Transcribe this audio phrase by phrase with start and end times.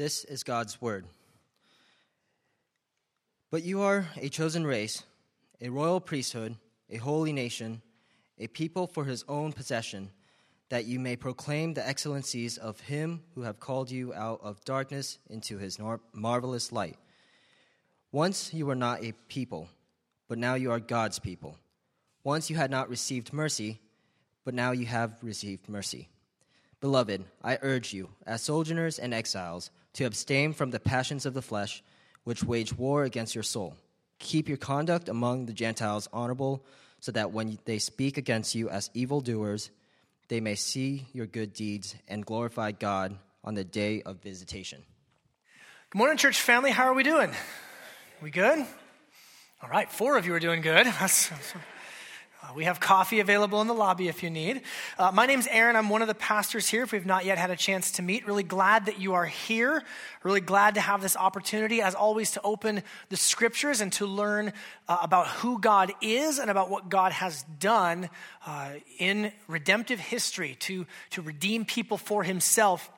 [0.00, 1.04] This is God's word.
[3.50, 5.02] But you are a chosen race,
[5.60, 6.56] a royal priesthood,
[6.88, 7.82] a holy nation,
[8.38, 10.08] a people for his own possession,
[10.70, 15.18] that you may proclaim the excellencies of him who have called you out of darkness
[15.28, 15.78] into his
[16.14, 16.96] marvelous light.
[18.10, 19.68] Once you were not a people,
[20.28, 21.58] but now you are God's people.
[22.24, 23.78] Once you had not received mercy,
[24.46, 26.08] but now you have received mercy.
[26.80, 31.42] Beloved, I urge you, as sojourners and exiles, to abstain from the passions of the
[31.42, 31.82] flesh,
[32.24, 33.76] which wage war against your soul.
[34.18, 36.64] Keep your conduct among the Gentiles honorable,
[37.00, 39.70] so that when they speak against you as evildoers,
[40.28, 44.82] they may see your good deeds and glorify God on the day of visitation.
[45.90, 46.70] Good morning, church family.
[46.70, 47.30] How are we doing?
[48.22, 48.64] We good?
[49.62, 50.86] All right, four of you are doing good.
[51.00, 51.30] That's,
[52.42, 54.62] uh, we have coffee available in the lobby if you need.
[54.98, 55.76] Uh, my name's Aaron.
[55.76, 56.82] I'm one of the pastors here.
[56.82, 59.82] If we've not yet had a chance to meet, really glad that you are here.
[60.22, 64.52] Really glad to have this opportunity, as always, to open the scriptures and to learn
[64.88, 68.08] uh, about who God is and about what God has done
[68.46, 72.90] uh, in redemptive history to, to redeem people for himself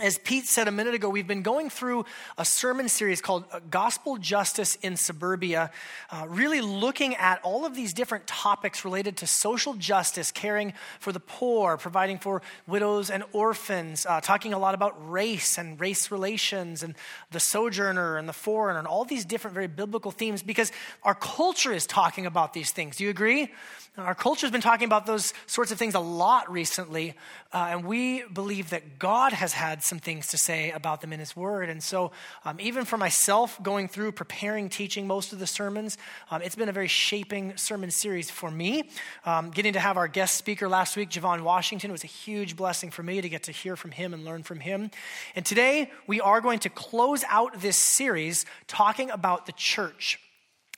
[0.00, 2.06] as Pete said a minute ago, we've been going through
[2.38, 5.70] a sermon series called uh, Gospel Justice in Suburbia,
[6.10, 11.12] uh, really looking at all of these different topics related to social justice, caring for
[11.12, 16.10] the poor, providing for widows and orphans, uh, talking a lot about race and race
[16.10, 16.94] relations and
[17.30, 21.72] the sojourner and the foreigner and all these different very biblical themes because our culture
[21.72, 22.96] is talking about these things.
[22.96, 23.50] Do you agree?
[23.98, 27.14] Our culture has been talking about those sorts of things a lot recently,
[27.52, 31.20] uh, and we believe that God has had some things to say about them in
[31.20, 31.68] His Word.
[31.68, 32.12] And so,
[32.44, 35.98] um, even for myself, going through preparing, teaching most of the sermons,
[36.30, 38.88] um, it's been a very shaping sermon series for me.
[39.24, 42.90] Um, getting to have our guest speaker last week, Javon Washington, was a huge blessing
[42.90, 44.90] for me to get to hear from him and learn from him.
[45.34, 50.18] And today, we are going to close out this series talking about the church.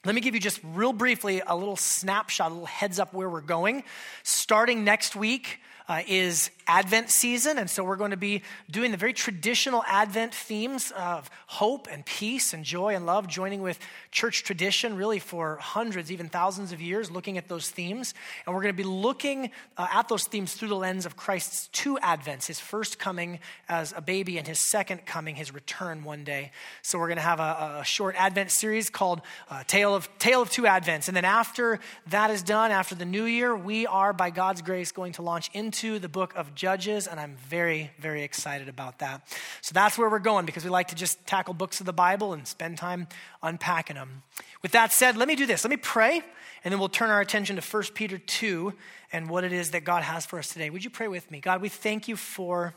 [0.05, 3.29] Let me give you just real briefly a little snapshot, a little heads up where
[3.29, 3.85] we're going.
[4.23, 8.41] Starting next week, uh, is Advent season, and so we're going to be
[8.71, 13.61] doing the very traditional Advent themes of hope and peace and joy and love, joining
[13.61, 13.79] with
[14.11, 18.15] church tradition really for hundreds, even thousands of years, looking at those themes.
[18.47, 21.69] And we're going to be looking uh, at those themes through the lens of Christ's
[21.69, 26.25] two Advents his first coming as a baby and his second coming, his return one
[26.25, 26.51] day.
[26.81, 30.41] So we're going to have a, a short Advent series called uh, Tale, of, Tale
[30.41, 31.09] of Two Advents.
[31.09, 34.91] And then after that is done, after the new year, we are, by God's grace,
[34.91, 39.01] going to launch into into the book of Judges, and I'm very, very excited about
[39.01, 39.27] that.
[39.61, 42.33] So that's where we're going because we like to just tackle books of the Bible
[42.33, 43.09] and spend time
[43.43, 44.23] unpacking them.
[44.63, 45.65] With that said, let me do this.
[45.65, 46.23] Let me pray,
[46.63, 48.73] and then we'll turn our attention to 1 Peter 2
[49.13, 50.71] and what it is that God has for us today.
[50.71, 51.41] Would you pray with me?
[51.41, 52.77] God, we thank you for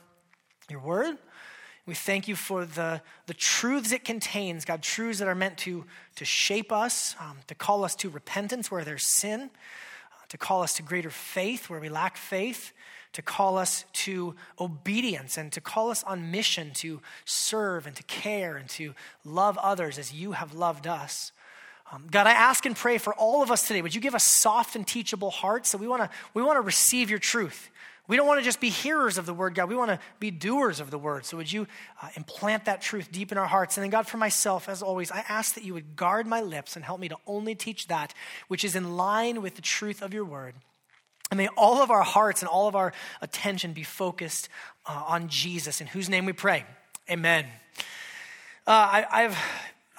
[0.67, 1.19] your word.
[1.85, 5.85] We thank you for the, the truths it contains, God, truths that are meant to,
[6.15, 9.51] to shape us, um, to call us to repentance where there's sin,
[10.29, 12.73] to call us to greater faith where we lack faith,
[13.13, 18.03] to call us to obedience and to call us on mission to serve and to
[18.03, 18.93] care and to
[19.25, 21.31] love others as you have loved us.
[21.91, 23.81] Um, God, I ask and pray for all of us today.
[23.81, 25.69] Would you give us soft and teachable hearts?
[25.69, 27.69] So we want to we want to receive your truth.
[28.07, 29.67] We don't want to just be hearers of the word, God.
[29.67, 31.25] We want to be doers of the word.
[31.25, 31.67] So would you
[32.01, 33.77] uh, implant that truth deep in our hearts?
[33.77, 36.75] And then, God, for myself, as always, I ask that you would guard my lips
[36.77, 38.13] and help me to only teach that
[38.47, 40.55] which is in line with the truth of your word.
[41.29, 44.47] And may all of our hearts and all of our attention be focused
[44.85, 46.65] uh, on Jesus, in whose name we pray.
[47.09, 47.45] Amen.
[48.65, 49.37] Uh, I, have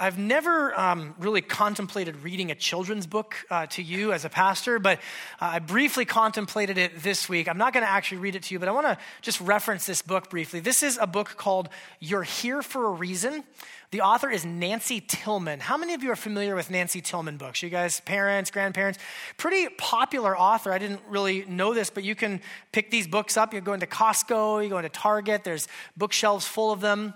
[0.01, 4.79] I've never um, really contemplated reading a children's book uh, to you as a pastor,
[4.79, 4.99] but
[5.41, 7.49] uh, I briefly contemplated it this week.
[7.49, 9.87] I'm not going to actually read it to you, but I want to just reference
[9.87, 10.61] this book briefly.
[10.61, 13.43] This is a book called You're Here for a Reason.
[13.91, 15.59] The author is Nancy Tillman.
[15.59, 17.61] How many of you are familiar with Nancy Tillman books?
[17.63, 19.01] You guys, parents, grandparents?
[19.37, 20.73] Pretty popular author.
[20.73, 23.53] I didn't really know this, but you can pick these books up.
[23.53, 25.67] You go into Costco, you go into Target, there's
[25.97, 27.15] bookshelves full of them.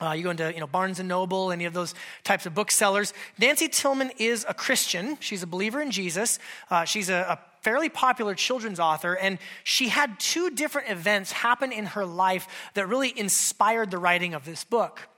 [0.00, 1.94] Uh, you go into you know, Barnes and Noble, any of those
[2.24, 3.14] types of booksellers.
[3.38, 5.16] Nancy Tillman is a Christian.
[5.20, 6.38] She's a believer in Jesus.
[6.68, 11.72] Uh, she's a, a fairly popular children's author, and she had two different events happen
[11.72, 15.08] in her life that really inspired the writing of this book.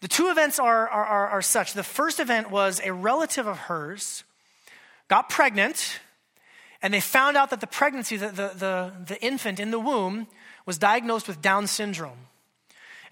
[0.00, 1.72] The two events are, are, are, are such.
[1.72, 4.24] The first event was a relative of hers
[5.08, 6.00] got pregnant,
[6.80, 10.26] and they found out that the pregnancy, the, the, the, the infant in the womb,
[10.64, 12.26] was diagnosed with Down syndrome.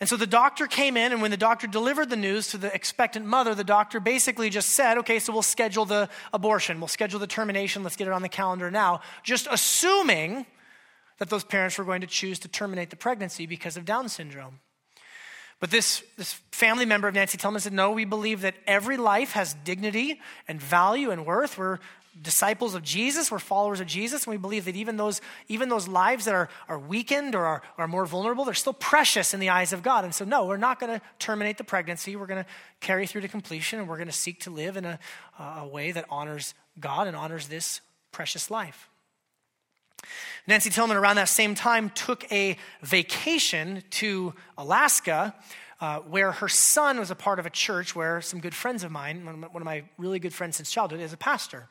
[0.00, 2.74] And so the doctor came in, and when the doctor delivered the news to the
[2.74, 7.20] expectant mother, the doctor basically just said, okay, so we'll schedule the abortion, we'll schedule
[7.20, 10.46] the termination, let's get it on the calendar now, just assuming
[11.18, 14.60] that those parents were going to choose to terminate the pregnancy because of Down syndrome.
[15.60, 19.32] But this, this family member of Nancy Tillman said, No, we believe that every life
[19.32, 21.56] has dignity and value and worth.
[21.56, 21.78] We're
[22.20, 25.88] disciples of Jesus, we're followers of Jesus, and we believe that even those, even those
[25.88, 29.48] lives that are, are weakened or are, are more vulnerable, they're still precious in the
[29.48, 30.04] eyes of God.
[30.04, 32.16] And so, no, we're not going to terminate the pregnancy.
[32.16, 32.50] We're going to
[32.80, 34.98] carry through to completion, and we're going to seek to live in a,
[35.38, 37.80] a way that honors God and honors this
[38.12, 38.88] precious life.
[40.46, 45.34] Nancy Tillman, around that same time, took a vacation to Alaska.
[45.80, 48.92] Uh, where her son was a part of a church where some good friends of
[48.92, 51.68] mine, one of my really good friends since childhood, is a pastor.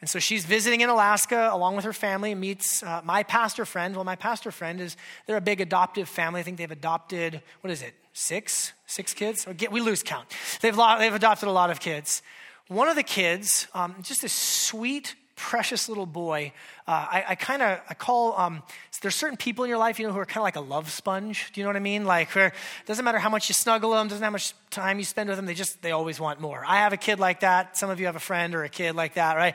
[0.00, 3.64] And so she's visiting in Alaska along with her family, and meets uh, my pastor
[3.64, 3.94] friend.
[3.94, 4.96] Well, my pastor friend is,
[5.26, 6.40] they're a big adoptive family.
[6.40, 8.72] I think they've adopted, what is it, six?
[8.86, 9.46] Six kids?
[9.70, 10.28] We lose count.
[10.60, 12.22] They've, they've adopted a lot of kids.
[12.68, 16.52] One of the kids, um, just a sweet, precious little boy.
[16.88, 18.62] Uh, I, I kind of I call um,
[19.02, 20.90] there's certain people in your life you know who are kind of like a love
[20.90, 21.52] sponge.
[21.52, 22.04] Do you know what I mean?
[22.04, 24.98] Like where it doesn't matter how much you snuggle them, doesn't matter how much time
[24.98, 25.46] you spend with them.
[25.46, 26.64] They just they always want more.
[26.66, 27.76] I have a kid like that.
[27.76, 29.54] Some of you have a friend or a kid like that, right?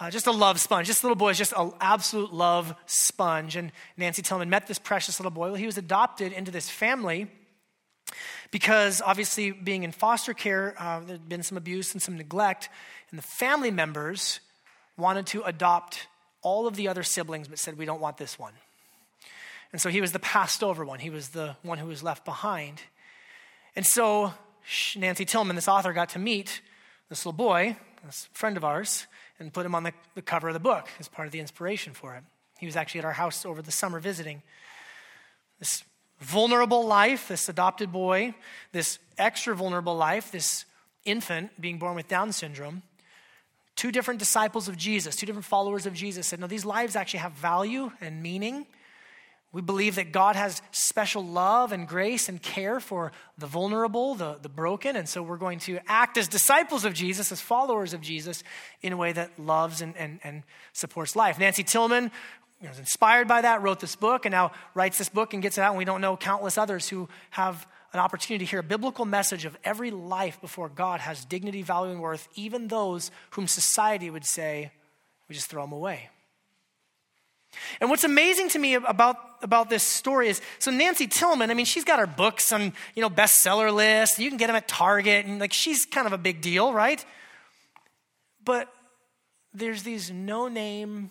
[0.00, 0.86] Uh, just a love sponge.
[0.86, 3.56] This little boy is just an absolute love sponge.
[3.56, 5.48] And Nancy Tillman met this precious little boy.
[5.48, 7.28] Well, he was adopted into this family
[8.50, 12.68] because obviously being in foster care, uh, there'd been some abuse and some neglect,
[13.10, 14.40] and the family members
[14.96, 16.06] wanted to adopt
[16.42, 18.52] all of the other siblings, but said, We don't want this one.
[19.72, 22.24] And so he was the passed over one, he was the one who was left
[22.24, 22.82] behind.
[23.74, 24.32] And so
[24.96, 26.60] Nancy Tillman, this author, got to meet
[27.08, 29.06] this little boy, this friend of ours,
[29.38, 31.92] and put him on the, the cover of the book as part of the inspiration
[31.92, 32.22] for it.
[32.58, 34.42] He was actually at our house over the summer visiting.
[35.58, 35.84] This
[36.20, 38.34] vulnerable life, this adopted boy,
[38.72, 40.64] this extra vulnerable life, this
[41.04, 42.82] infant being born with Down syndrome
[43.76, 47.20] two different disciples of Jesus, two different followers of Jesus said, No, these lives actually
[47.20, 48.66] have value and meaning.
[49.52, 54.38] We believe that God has special love and grace and care for the vulnerable, the,
[54.42, 58.00] the broken, and so we're going to act as disciples of Jesus, as followers of
[58.00, 58.42] Jesus,
[58.82, 60.42] in a way that loves and, and, and
[60.72, 61.38] supports life.
[61.38, 62.10] Nancy Tillman
[62.60, 65.62] was inspired by that, wrote this book, and now writes this book and gets it
[65.62, 67.66] out, and we don't know countless others who have
[67.96, 71.92] an opportunity to hear a biblical message of every life before God has dignity, value,
[71.92, 74.70] and worth, even those whom society would say,
[75.28, 76.10] we just throw them away.
[77.80, 81.64] And what's amazing to me about, about this story is so Nancy Tillman, I mean,
[81.64, 84.18] she's got her books on, you know, bestseller lists.
[84.18, 87.04] You can get them at Target, and like she's kind of a big deal, right?
[88.44, 88.72] But
[89.54, 91.10] there's these no name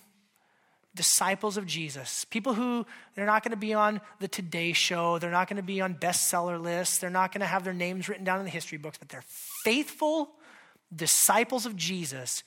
[0.95, 5.29] disciples of Jesus, people who they're not going to be on the Today Show, they're
[5.29, 8.23] not going to be on bestseller lists, they're not going to have their names written
[8.23, 9.23] down in the history books, but they're
[9.63, 10.29] faithful
[10.95, 12.43] disciples of Jesus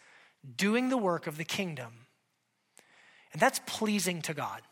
[0.57, 2.07] doing the work of the kingdom.
[3.33, 4.63] And that's pleasing to God.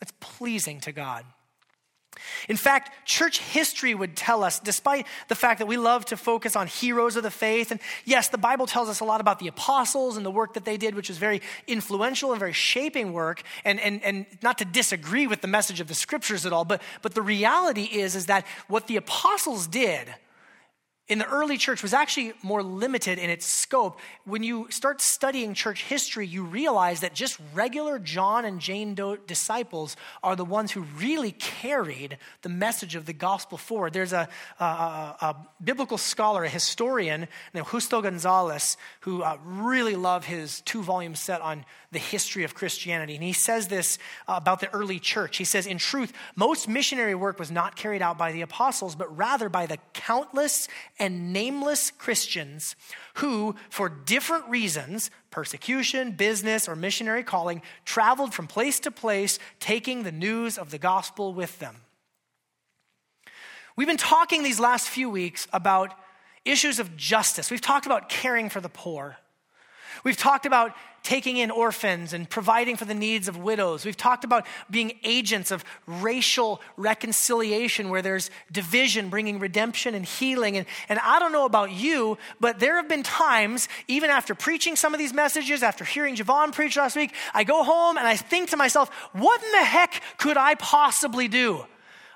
[0.00, 1.24] That's pleasing to God.
[2.48, 6.56] In fact, church history would tell us, despite the fact that we love to focus
[6.56, 9.48] on heroes of the faith, and yes, the Bible tells us a lot about the
[9.48, 13.42] apostles and the work that they did, which was very influential and very shaping work,
[13.64, 16.82] and, and, and not to disagree with the message of the scriptures at all, but,
[17.02, 20.14] but the reality is, is that what the apostles did
[21.08, 23.98] in the early church was actually more limited in its scope.
[24.24, 29.16] When you start studying church history, you realize that just regular John and Jane Doe
[29.16, 33.94] disciples are the ones who really carried the message of the gospel forward.
[33.94, 34.28] There's a,
[34.60, 40.82] a, a, biblical scholar, a historian named Justo Gonzalez, who uh, really loved his two
[40.82, 43.14] volume set on the history of Christianity.
[43.14, 45.38] And he says this uh, about the early church.
[45.38, 49.16] He says, In truth, most missionary work was not carried out by the apostles, but
[49.16, 52.76] rather by the countless and nameless Christians
[53.14, 60.02] who, for different reasons, persecution, business, or missionary calling, traveled from place to place, taking
[60.02, 61.76] the news of the gospel with them.
[63.76, 65.94] We've been talking these last few weeks about
[66.44, 67.50] issues of justice.
[67.50, 69.16] We've talked about caring for the poor.
[70.04, 70.74] We've talked about
[71.08, 73.82] taking in orphans and providing for the needs of widows.
[73.82, 80.58] We've talked about being agents of racial reconciliation where there's division, bringing redemption and healing.
[80.58, 84.76] And, and I don't know about you, but there have been times, even after preaching
[84.76, 88.16] some of these messages, after hearing Javon preach last week, I go home and I
[88.16, 91.64] think to myself, what in the heck could I possibly do?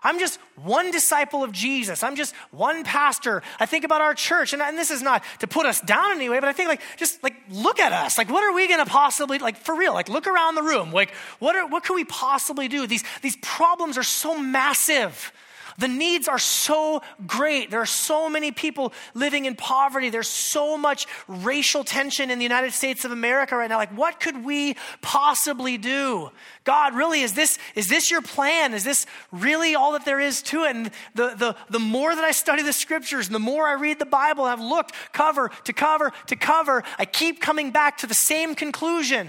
[0.02, 2.02] I'm just one disciple of Jesus.
[2.02, 3.42] I'm just one pastor.
[3.61, 6.40] I think about our church, and, and this is not to put us down anyway,
[6.40, 8.18] but I think like just like look at us.
[8.18, 9.92] Like, what are we to possibly like for real?
[9.92, 10.92] Like, look around the room.
[10.92, 12.87] Like, what are what can we possibly do?
[12.87, 15.32] These these problems are so massive.
[15.79, 17.71] The needs are so great.
[17.71, 20.11] There are so many people living in poverty.
[20.11, 23.79] There's so much racial tension in the United States of America right now.
[23.79, 26.31] Like, what could we possibly do?
[26.64, 28.75] God, really, is this, is this your plan?
[28.75, 30.76] Is this really all that there is to it?
[30.76, 33.99] And the, the, the more that I study the scriptures and the more I read
[33.99, 38.14] the Bible, I've looked cover to cover to cover, I keep coming back to the
[38.14, 39.29] same conclusion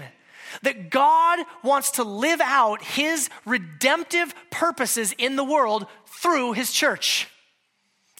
[0.62, 7.28] that God wants to live out his redemptive purposes in the world through his church.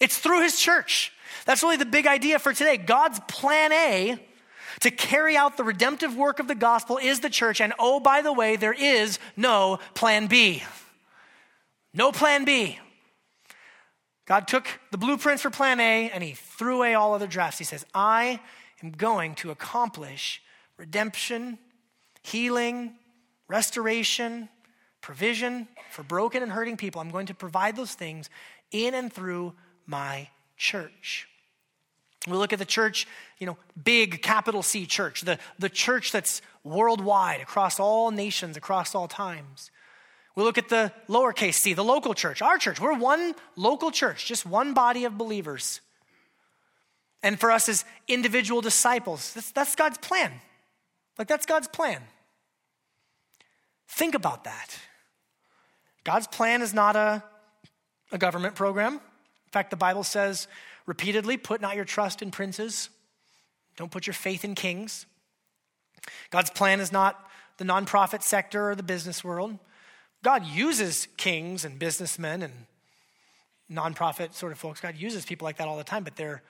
[0.01, 1.13] It's through his church.
[1.47, 2.77] That's really the big idea for today.
[2.77, 4.19] God's plan A
[4.81, 7.61] to carry out the redemptive work of the gospel is the church.
[7.61, 10.63] And oh, by the way, there is no plan B.
[11.93, 12.79] No plan B.
[14.27, 17.59] God took the blueprints for plan A and he threw away all other drafts.
[17.59, 18.41] He says, I
[18.83, 20.43] am going to accomplish
[20.79, 21.59] redemption
[22.25, 22.95] healing,
[23.47, 24.49] restoration,
[25.01, 27.01] provision for broken and hurting people.
[27.01, 28.31] I'm going to provide those things
[28.73, 29.53] in and through
[29.87, 31.29] my church.
[32.27, 33.07] We look at the church,
[33.39, 38.95] you know, big capital C church, the, the church that's worldwide, across all nations, across
[38.95, 39.71] all times.
[40.35, 42.81] We look at the lowercase c, the local church, our church.
[42.81, 45.83] We're one local church, just one body of believers.
[47.23, 50.33] And for us as individual disciples, that's, that's God's plan.
[51.19, 52.03] Like, that's God's plan.
[53.89, 54.79] Think about that.
[56.05, 57.23] God's plan is not a,
[58.13, 58.95] a government program.
[58.95, 60.47] In fact, the Bible says
[60.87, 62.91] repeatedly put not your trust in princes,
[63.77, 65.07] don't put your faith in kings.
[66.31, 69.59] God's plan is not the nonprofit sector or the business world.
[70.23, 72.53] God uses kings and businessmen and
[73.71, 74.81] nonprofit sort of folks.
[74.81, 76.43] God uses people like that all the time, but they're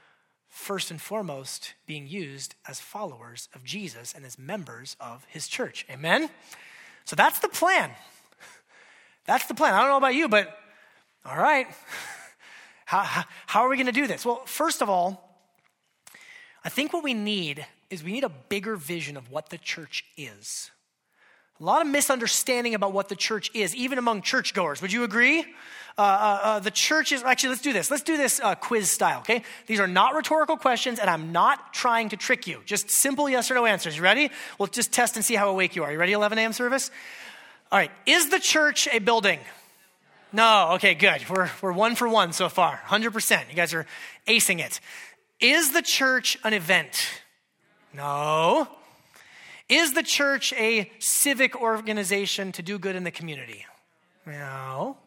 [0.48, 5.84] first and foremost being used as followers of Jesus and as members of his church.
[5.90, 6.30] Amen?
[7.04, 7.90] So that's the plan.
[9.26, 9.75] That's the plan.
[9.75, 10.56] I don't know about you, but
[11.25, 11.66] all right.
[12.87, 14.26] How, how, are we going to do this?
[14.26, 15.40] Well, first of all,
[16.64, 20.04] I think what we need is we need a bigger vision of what the church
[20.18, 20.70] is.
[21.61, 24.82] A lot of misunderstanding about what the church is, even among churchgoers.
[24.82, 25.44] Would you agree?
[25.96, 27.88] Uh, uh, uh, the church is, actually, let's do this.
[27.92, 29.44] Let's do this uh, quiz style, okay?
[29.68, 32.61] These are not rhetorical questions, and I'm not trying to trick you.
[32.66, 33.96] Just simple yes or no answers.
[33.96, 34.30] You ready?
[34.58, 35.92] We'll just test and see how awake you are.
[35.92, 36.52] You ready, 11 a.m.
[36.52, 36.90] service?
[37.70, 37.92] All right.
[38.04, 39.38] Is the church a building?
[40.32, 40.73] No.
[40.73, 41.28] Okay, good.
[41.30, 42.80] We're, we're one for one so far.
[42.88, 43.49] 100%.
[43.49, 43.87] You guys are
[44.26, 44.80] acing it.
[45.38, 47.08] Is the church an event?
[47.92, 48.68] No.
[49.68, 53.64] Is the church a civic organization to do good in the community?
[54.26, 54.99] No.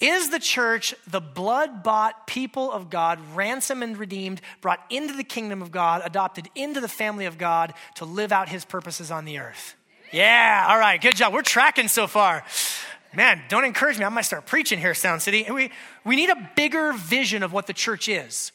[0.00, 5.24] Is the church the blood bought people of God, ransomed and redeemed, brought into the
[5.24, 9.24] kingdom of God, adopted into the family of God to live out his purposes on
[9.24, 9.74] the earth?
[10.12, 11.34] Yeah, all right, good job.
[11.34, 12.44] We're tracking so far.
[13.12, 14.04] Man, don't encourage me.
[14.04, 15.44] I might start preaching here, Sound City.
[15.50, 15.72] We,
[16.04, 18.52] we need a bigger vision of what the church is.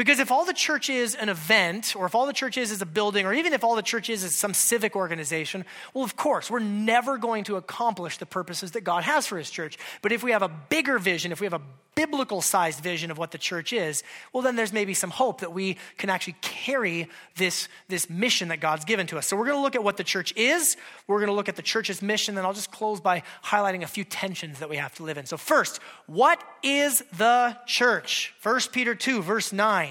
[0.00, 2.80] Because if all the church is an event, or if all the church is is
[2.80, 6.16] a building, or even if all the church is is some civic organization, well, of
[6.16, 9.76] course, we're never going to accomplish the purposes that God has for his church.
[10.00, 11.60] But if we have a bigger vision, if we have a
[11.94, 14.02] biblical sized vision of what the church is,
[14.32, 18.58] well, then there's maybe some hope that we can actually carry this, this mission that
[18.58, 19.26] God's given to us.
[19.26, 20.78] So we're going to look at what the church is.
[21.08, 22.36] We're going to look at the church's mission.
[22.36, 25.26] Then I'll just close by highlighting a few tensions that we have to live in.
[25.26, 28.32] So, first, what is the church?
[28.42, 29.89] 1 Peter 2, verse 9.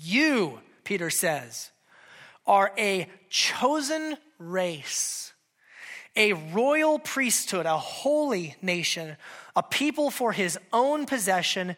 [0.00, 1.70] You, Peter says,
[2.46, 5.32] are a chosen race,
[6.14, 9.16] a royal priesthood, a holy nation
[9.56, 11.76] a people for his own possession,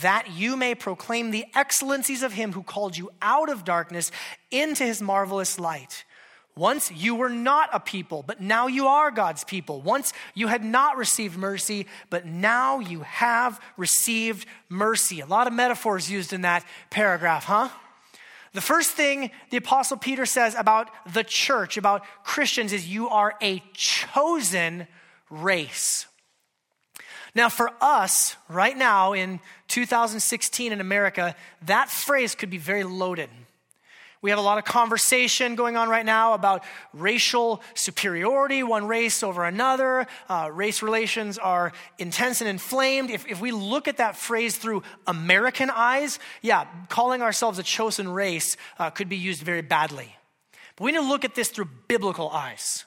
[0.00, 4.10] that you may proclaim the excellencies of him who called you out of darkness
[4.50, 6.04] into his marvelous light.
[6.58, 9.80] Once you were not a people, but now you are God's people.
[9.80, 15.20] Once you had not received mercy, but now you have received mercy.
[15.20, 17.68] A lot of metaphors used in that paragraph, huh?
[18.54, 23.34] The first thing the Apostle Peter says about the church, about Christians, is you are
[23.40, 24.88] a chosen
[25.30, 26.06] race.
[27.36, 29.38] Now, for us, right now in
[29.68, 31.36] 2016 in America,
[31.66, 33.28] that phrase could be very loaded.
[34.20, 39.22] We have a lot of conversation going on right now about racial superiority, one race
[39.22, 40.08] over another.
[40.28, 43.10] Uh, race relations are intense and inflamed.
[43.10, 48.08] If, if we look at that phrase through American eyes, yeah, calling ourselves a chosen
[48.08, 50.16] race uh, could be used very badly.
[50.76, 52.84] But we need to look at this through biblical eyes.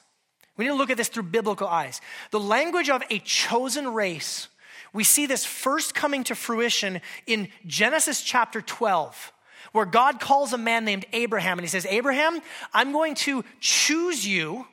[0.56, 2.02] We need to look at this through biblical eyes.
[2.30, 4.48] The language of a chosen race,
[4.92, 9.32] we see this first coming to fruition in Genesis chapter 12,
[9.70, 12.40] where God calls a man named Abraham and he says, Abraham,
[12.74, 14.66] I'm going to choose you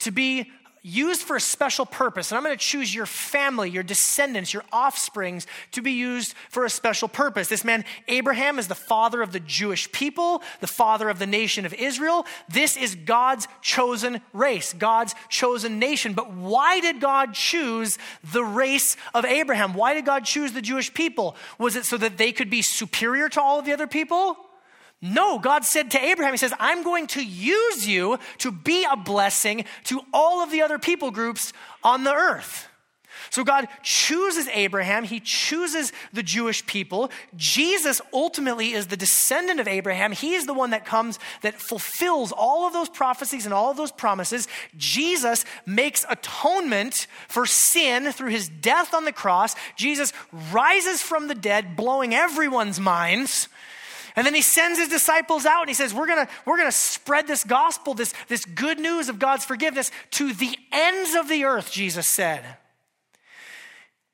[0.00, 0.50] to be
[0.82, 2.30] used for a special purpose.
[2.30, 6.64] And I'm going to choose your family, your descendants, your offsprings to be used for
[6.64, 7.48] a special purpose.
[7.48, 11.66] This man, Abraham, is the father of the Jewish people, the father of the nation
[11.66, 12.26] of Israel.
[12.48, 16.14] This is God's chosen race, God's chosen nation.
[16.14, 17.98] But why did God choose
[18.32, 19.74] the race of Abraham?
[19.74, 21.36] Why did God choose the Jewish people?
[21.58, 24.36] Was it so that they could be superior to all of the other people?
[25.02, 28.96] No, God said to Abraham, He says, I'm going to use you to be a
[28.96, 31.52] blessing to all of the other people groups
[31.82, 32.66] on the earth.
[33.30, 37.10] So God chooses Abraham, He chooses the Jewish people.
[37.36, 40.12] Jesus ultimately is the descendant of Abraham.
[40.12, 43.76] He is the one that comes, that fulfills all of those prophecies and all of
[43.76, 44.48] those promises.
[44.76, 49.54] Jesus makes atonement for sin through His death on the cross.
[49.76, 50.12] Jesus
[50.52, 53.48] rises from the dead, blowing everyone's minds.
[54.20, 57.26] And then he sends his disciples out and he says, We're gonna, we're gonna spread
[57.26, 61.72] this gospel, this, this good news of God's forgiveness to the ends of the earth,
[61.72, 62.44] Jesus said.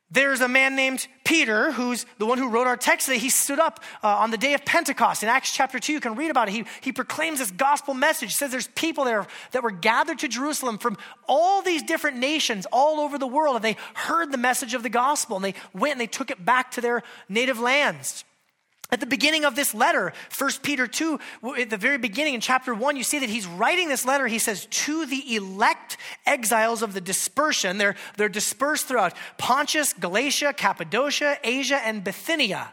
[0.09, 3.19] There's a man named Peter, who's the one who wrote our text today.
[3.19, 5.95] He stood up uh, on the day of Pentecost in Acts chapter 2.
[5.95, 6.53] You can read about it.
[6.53, 8.29] He, he proclaims this gospel message.
[8.29, 12.65] He says there's people there that were gathered to Jerusalem from all these different nations
[12.71, 15.95] all over the world, and they heard the message of the gospel, and they went
[15.95, 18.25] and they took it back to their native lands.
[18.93, 21.19] At the beginning of this letter, 1 Peter 2,
[21.59, 24.29] at the very beginning in chapter 1, you see that he's writing this letter.
[24.29, 30.53] He says, To the elect exiles of the dispersion, they're, they're dispersed throughout Pontus, Galatia,
[30.53, 32.71] Cappadocia, Asia, and Bithynia.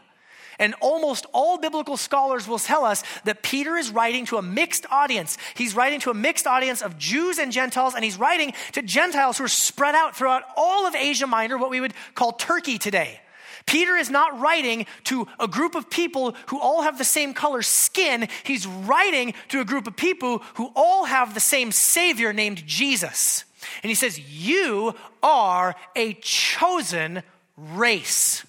[0.60, 4.86] And almost all biblical scholars will tell us that Peter is writing to a mixed
[4.92, 5.36] audience.
[5.56, 9.38] He's writing to a mixed audience of Jews and Gentiles, and he's writing to Gentiles
[9.38, 13.20] who are spread out throughout all of Asia Minor, what we would call Turkey today.
[13.66, 17.62] Peter is not writing to a group of people who all have the same color
[17.62, 18.28] skin.
[18.44, 23.44] He's writing to a group of people who all have the same Savior named Jesus.
[23.82, 27.22] And he says, You are a chosen
[27.56, 28.44] race.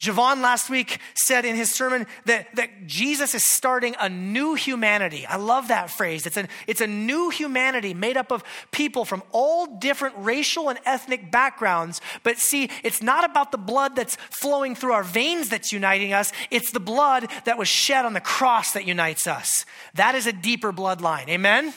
[0.00, 5.26] Javon last week said in his sermon that, that Jesus is starting a new humanity.
[5.26, 6.24] I love that phrase.
[6.24, 10.78] It's a, it's a new humanity made up of people from all different racial and
[10.86, 12.00] ethnic backgrounds.
[12.22, 16.32] But see, it's not about the blood that's flowing through our veins that's uniting us,
[16.50, 19.66] it's the blood that was shed on the cross that unites us.
[19.94, 21.28] That is a deeper bloodline.
[21.28, 21.74] Amen?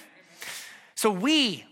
[0.93, 1.65] So we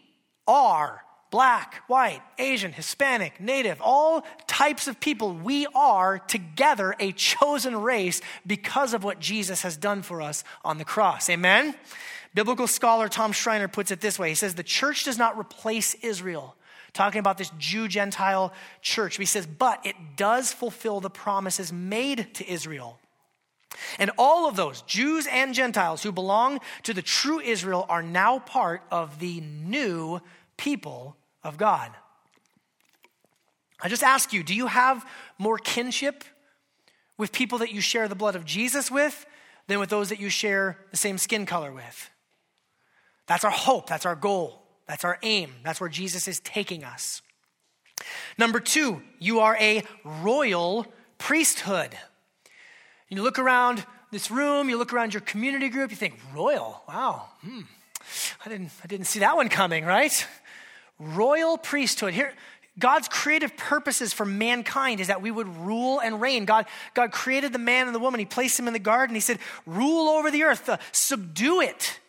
[0.48, 7.76] are black, white, Asian, Hispanic, Native, all types of people, we are together a chosen
[7.82, 11.30] race because of what Jesus has done for us on the cross.
[11.30, 11.76] Amen?
[12.34, 15.94] Biblical scholar Tom Schreiner puts it this way He says, The church does not replace
[15.96, 16.56] Israel.
[16.94, 19.18] Talking about this Jew Gentile church.
[19.18, 23.00] He says, but it does fulfill the promises made to Israel.
[24.00, 28.40] And all of those, Jews and Gentiles who belong to the true Israel, are now
[28.40, 30.20] part of the new
[30.60, 31.90] people of God.
[33.82, 35.06] I just ask you do you have
[35.38, 36.24] more kinship
[37.18, 39.26] with people that you share the blood of Jesus with
[39.68, 42.10] than with those that you share the same skin color with?
[43.26, 47.22] That's our hope, that's our goal, that's our aim, that's where Jesus is taking us.
[48.38, 50.86] Number two, you are a royal
[51.18, 51.96] priesthood.
[53.08, 57.30] You look around this room, you look around your community group, you think, royal, wow,
[57.42, 57.62] hmm.
[58.46, 60.26] I, didn't, I didn't see that one coming, right?
[61.00, 62.14] Royal priesthood.
[62.14, 62.34] Here,
[62.78, 66.46] God's creative purposes for mankind is that we would rule and reign.
[66.46, 68.20] God, God created the man and the woman.
[68.20, 69.16] He placed them in the garden.
[69.16, 72.00] He said, rule over the earth, uh, subdue it.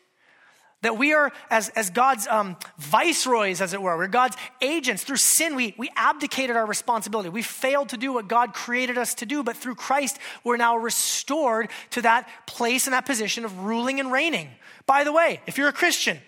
[0.83, 5.05] That we are, as, as God's um, viceroys, as it were, we're God's agents.
[5.05, 7.29] Through sin, we, we abdicated our responsibility.
[7.29, 10.79] We failed to do what God created us to do, but through Christ, we're now
[10.79, 14.49] restored to that place and that position of ruling and reigning.
[14.87, 16.19] By the way, if you're a Christian,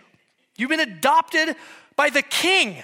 [0.59, 1.57] you've been adopted
[1.97, 2.83] by the king.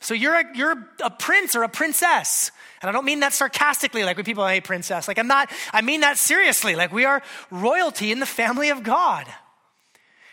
[0.00, 2.50] So you're a, you're a prince or a princess.
[2.80, 5.06] And I don't mean that sarcastically, like when people, hey, princess.
[5.08, 6.74] Like I'm not, I mean that seriously.
[6.74, 9.26] Like we are royalty in the family of God.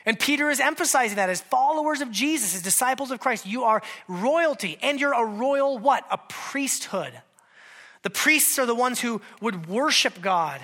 [0.05, 3.81] And Peter is emphasizing that as followers of Jesus, as disciples of Christ, you are
[4.07, 4.77] royalty.
[4.81, 6.05] And you're a royal what?
[6.09, 7.11] A priesthood.
[8.03, 10.61] The priests are the ones who would worship God.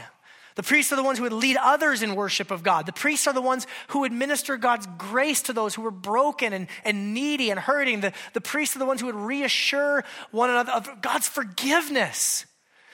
[0.55, 2.85] The priests are the ones who would lead others in worship of God.
[2.85, 6.53] The priests are the ones who would minister God's grace to those who were broken
[6.53, 8.01] and, and needy and hurting.
[8.01, 12.45] The, the priests are the ones who would reassure one another of God's forgiveness.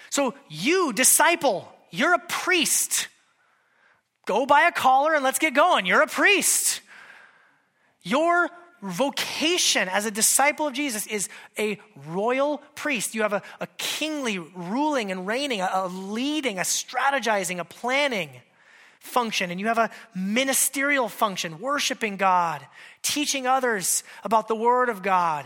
[0.09, 3.07] So, you, disciple, you're a priest.
[4.25, 5.85] Go buy a collar and let's get going.
[5.85, 6.81] You're a priest.
[8.03, 8.49] Your
[8.81, 13.15] vocation as a disciple of Jesus is a royal priest.
[13.15, 18.29] You have a, a kingly ruling and reigning, a, a leading, a strategizing, a planning
[18.99, 22.65] function and you have a ministerial function, worshiping God,
[23.01, 25.45] teaching others about the Word of God,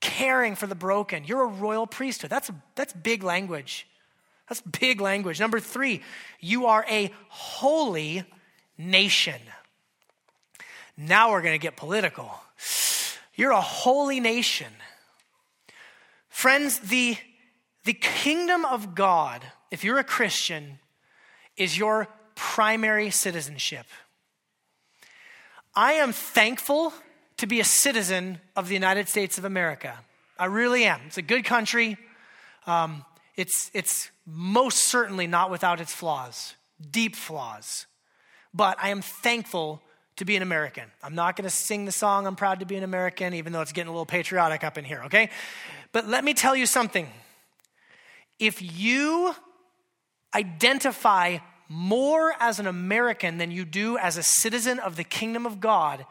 [0.00, 1.24] caring for the broken.
[1.24, 2.30] You're a royal priesthood.
[2.30, 3.86] That's, that's big language.
[4.48, 5.40] That's big language.
[5.40, 6.02] Number three,
[6.40, 8.24] you are a holy
[8.76, 9.40] nation.
[10.96, 12.30] Now we're going to get political.
[13.34, 14.72] You're a holy nation.
[16.28, 17.16] Friends, the,
[17.84, 20.78] the kingdom of God, if you're a Christian,
[21.56, 23.86] is your primary citizenship.
[25.74, 26.92] I am thankful
[27.36, 29.98] to be a citizen of the United States of America.
[30.38, 31.00] I really am.
[31.06, 31.96] It's a good country.
[32.66, 33.04] Um,
[33.36, 36.54] it's, it's most certainly not without its flaws,
[36.90, 37.86] deep flaws.
[38.52, 39.82] But I am thankful
[40.16, 40.84] to be an American.
[41.02, 43.60] I'm not going to sing the song, I'm proud to be an American, even though
[43.60, 45.30] it's getting a little patriotic up in here, okay?
[45.92, 47.08] But let me tell you something.
[48.38, 49.34] If you
[50.34, 55.60] identify more as an American than you do as a citizen of the kingdom of
[55.60, 56.04] God,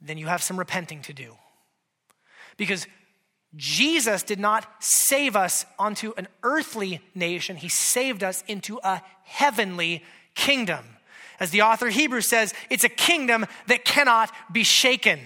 [0.00, 1.34] then you have some repenting to do.
[2.56, 2.86] Because
[3.56, 10.02] Jesus did not save us onto an earthly nation, He saved us into a heavenly
[10.34, 10.84] kingdom.
[11.40, 15.20] As the author Hebrews says, it's a kingdom that cannot be shaken.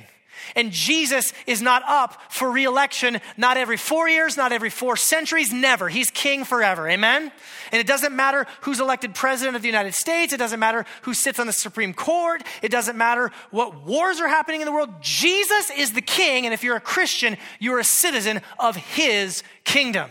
[0.56, 5.52] And Jesus is not up for reelection, not every four years, not every four centuries,
[5.52, 5.88] never.
[5.88, 6.88] He's king forever.
[6.88, 7.30] Amen?
[7.72, 10.32] And it doesn't matter who's elected president of the United States.
[10.32, 12.42] It doesn't matter who sits on the Supreme Court.
[12.62, 14.90] It doesn't matter what wars are happening in the world.
[15.00, 16.44] Jesus is the king.
[16.46, 20.10] And if you're a Christian, you're a citizen of his kingdom.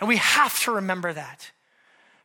[0.00, 1.50] And we have to remember that.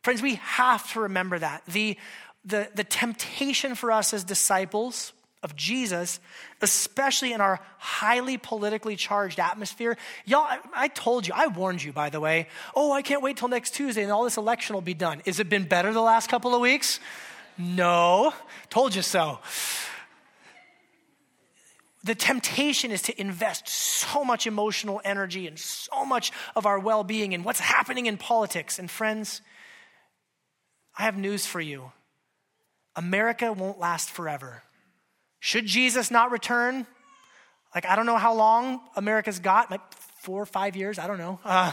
[0.02, 1.62] Friends, we have to remember that.
[1.66, 1.98] The,
[2.46, 6.20] the, the temptation for us as disciples of Jesus,
[6.62, 9.96] especially in our highly politically charged atmosphere.
[10.24, 12.48] Y'all, I, I, told you, I warned you, by the way.
[12.74, 15.20] Oh, I can't wait till next Tuesday and all this election will be done.
[15.26, 17.00] Has it been better the last couple of weeks?
[17.58, 18.32] No.
[18.70, 19.40] Told you so.
[22.04, 27.02] The temptation is to invest so much emotional energy and so much of our well
[27.02, 28.78] being in what's happening in politics.
[28.78, 29.42] And friends,
[30.96, 31.90] I have news for you
[32.96, 34.62] America won't last forever.
[35.38, 36.86] Should Jesus not return?
[37.74, 39.82] Like, I don't know how long America's got, like
[40.20, 41.38] four or five years, I don't know.
[41.44, 41.72] Uh,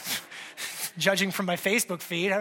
[0.98, 2.32] judging from my Facebook feed.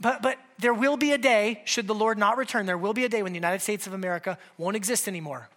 [0.00, 3.04] But, but there will be a day, should the Lord not return, there will be
[3.04, 5.48] a day when the United States of America won't exist anymore.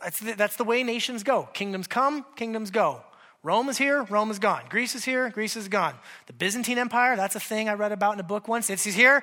[0.00, 1.48] That's the, that's the way nations go.
[1.52, 3.02] Kingdoms come, kingdoms go.
[3.46, 4.62] Rome is here, Rome is gone.
[4.68, 5.94] Greece is here, Greece is gone.
[6.26, 8.70] The Byzantine Empire, that's a thing I read about in a book once.
[8.70, 9.22] It's here,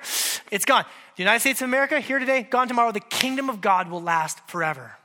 [0.50, 0.86] it's gone.
[1.16, 2.90] The United States of America, here today, gone tomorrow.
[2.90, 4.96] The kingdom of God will last forever.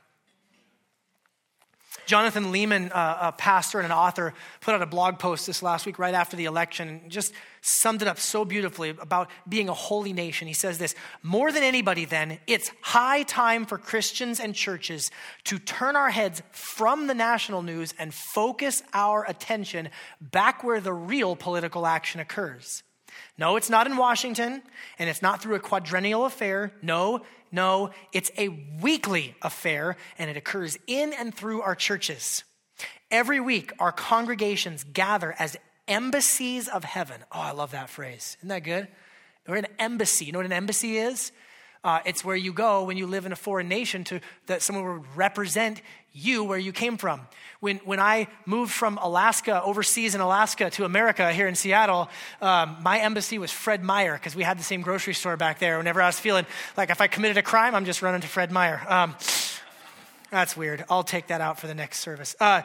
[2.10, 5.86] Jonathan Leeman, uh, a pastor and an author, put out a blog post this last
[5.86, 9.72] week right after the election and just summed it up so beautifully about being a
[9.72, 10.48] holy nation.
[10.48, 15.12] He says this More than anybody, then, it's high time for Christians and churches
[15.44, 19.88] to turn our heads from the national news and focus our attention
[20.20, 22.82] back where the real political action occurs.
[23.38, 24.62] No, it's not in Washington,
[24.98, 26.72] and it's not through a quadrennial affair.
[26.82, 28.48] No, no, it's a
[28.80, 32.44] weekly affair, and it occurs in and through our churches.
[33.10, 35.56] Every week, our congregations gather as
[35.88, 37.20] embassies of heaven.
[37.32, 38.36] Oh, I love that phrase.
[38.40, 38.88] Isn't that good?
[39.46, 40.26] We're an embassy.
[40.26, 41.32] You know what an embassy is?
[41.82, 44.84] Uh, it's where you go when you live in a foreign nation to that someone
[44.84, 45.80] would represent
[46.12, 47.22] you where you came from.
[47.60, 52.08] When, when I moved from Alaska, overseas in Alaska, to America here in Seattle,
[52.42, 55.78] um, my embassy was Fred Meyer because we had the same grocery store back there.
[55.78, 58.50] Whenever I was feeling like if I committed a crime, I'm just running to Fred
[58.50, 58.82] Meyer.
[58.88, 59.14] Um,
[60.30, 60.84] that's weird.
[60.88, 62.36] I'll take that out for the next service.
[62.40, 62.62] Uh,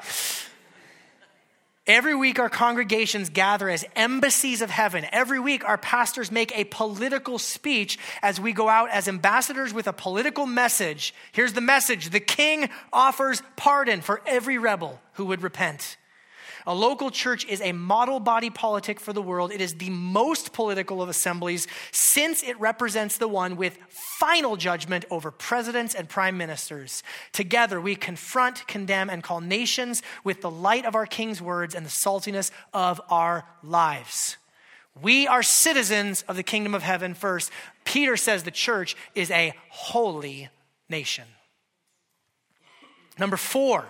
[1.88, 5.06] Every week, our congregations gather as embassies of heaven.
[5.12, 9.88] Every week, our pastors make a political speech as we go out as ambassadors with
[9.88, 11.14] a political message.
[11.32, 15.98] Here's the message The king offers pardon for every rebel who would repent.
[16.68, 19.52] A local church is a model body politic for the world.
[19.52, 23.78] It is the most political of assemblies since it represents the one with
[24.20, 27.04] final judgment over presidents and prime ministers.
[27.32, 31.86] Together, we confront, condemn, and call nations with the light of our King's words and
[31.86, 34.38] the saltiness of our lives.
[35.00, 37.52] We are citizens of the kingdom of heaven first.
[37.84, 40.50] Peter says the church is a holy
[40.90, 41.26] nation.
[43.20, 43.86] Number four,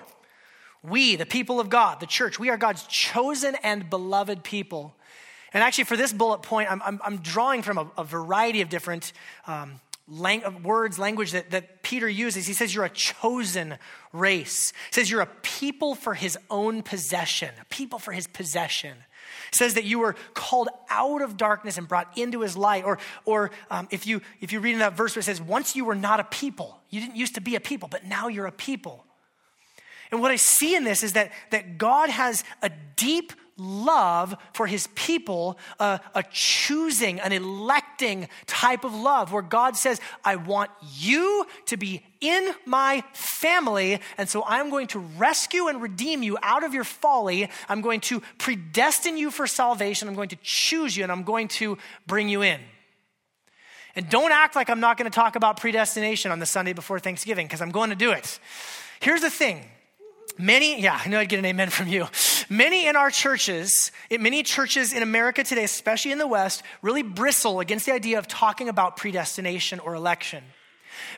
[0.90, 4.96] we, the people of God, the church, we are God's chosen and beloved people.
[5.54, 8.68] And actually, for this bullet point, I'm, I'm, I'm drawing from a, a, variety of
[8.68, 9.14] different
[9.48, 12.46] um, lang- words, language that, that Peter uses.
[12.46, 13.78] He says, You're a chosen
[14.12, 14.74] race.
[14.90, 18.98] He says, You're a people for his own possession, a people for his possession.
[19.50, 22.84] It says that you were called out of darkness and brought into his light.
[22.84, 25.76] Or, or um, if, you, if you read in that verse where it says, once
[25.76, 28.46] you were not a people, you didn't used to be a people, but now you're
[28.46, 29.05] a people.
[30.12, 34.68] And what I see in this is that, that God has a deep love for
[34.68, 40.72] his people, a, a, choosing, an electing type of love where God says, I want
[40.98, 46.38] you to be in my family, and so I'm going to rescue and redeem you
[46.42, 47.50] out of your folly.
[47.70, 50.08] I'm going to predestine you for salvation.
[50.08, 52.60] I'm going to choose you, and I'm going to bring you in.
[53.96, 57.00] And don't act like I'm not going to talk about predestination on the Sunday before
[57.00, 58.40] Thanksgiving, because I'm going to do it.
[59.00, 59.66] Here's the thing
[60.38, 62.08] Many, yeah, I know I'd get an amen from you.
[62.50, 67.60] Many in our churches, many churches in America today, especially in the West, really bristle
[67.60, 70.44] against the idea of talking about predestination or election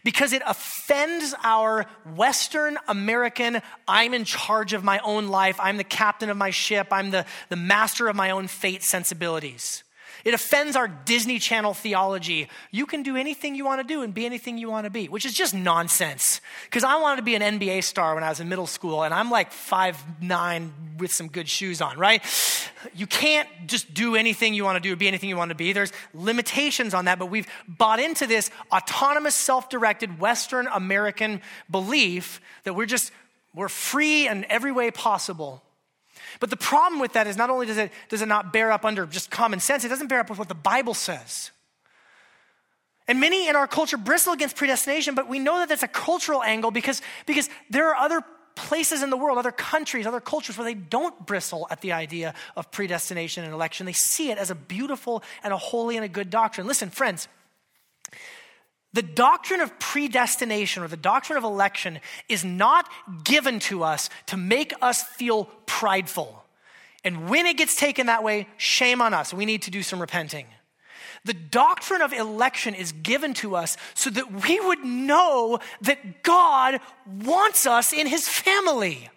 [0.03, 5.84] because it offends our Western American, I'm in charge of my own life, I'm the
[5.84, 9.84] captain of my ship, I'm the, the master of my own fate sensibilities.
[10.25, 12.49] It offends our Disney Channel theology.
[12.71, 15.08] You can do anything you want to do and be anything you want to be,
[15.08, 16.41] which is just nonsense.
[16.65, 19.13] Because I wanted to be an NBA star when I was in middle school, and
[19.13, 22.23] I'm like five nine with some good shoes on, right?
[22.95, 25.56] You can't just do anything you want to do or be anything you want to
[25.56, 25.73] be.
[25.73, 32.41] There's limitations on that, but we've bought into this autonomous, self directed Western American belief
[32.63, 33.12] that we're just,
[33.53, 35.63] we're free in every way possible.
[36.40, 38.86] But the problem with that is not only does it, does it not bear up
[38.86, 41.52] under just common sense, it doesn't bear up with what the Bible says.
[43.08, 46.44] And many in our culture bristle against predestination, but we know that that's a cultural
[46.44, 48.22] angle because, because there are other
[48.56, 52.34] places in the world, other countries, other cultures where they don't bristle at the idea
[52.56, 53.86] of predestination and election.
[53.86, 56.68] They see it as a beautiful and a holy and a good doctrine.
[56.68, 57.28] Listen, friends,
[58.97, 62.89] the doctrine of predestination or the doctrine of election is not
[63.23, 66.43] given to us to make us feel prideful.
[67.03, 69.31] And when it gets taken that way, shame on us.
[69.31, 70.47] We need to do some repenting.
[71.25, 76.79] The doctrine of election is given to us so that we would know that God
[77.05, 79.12] wants us in his family.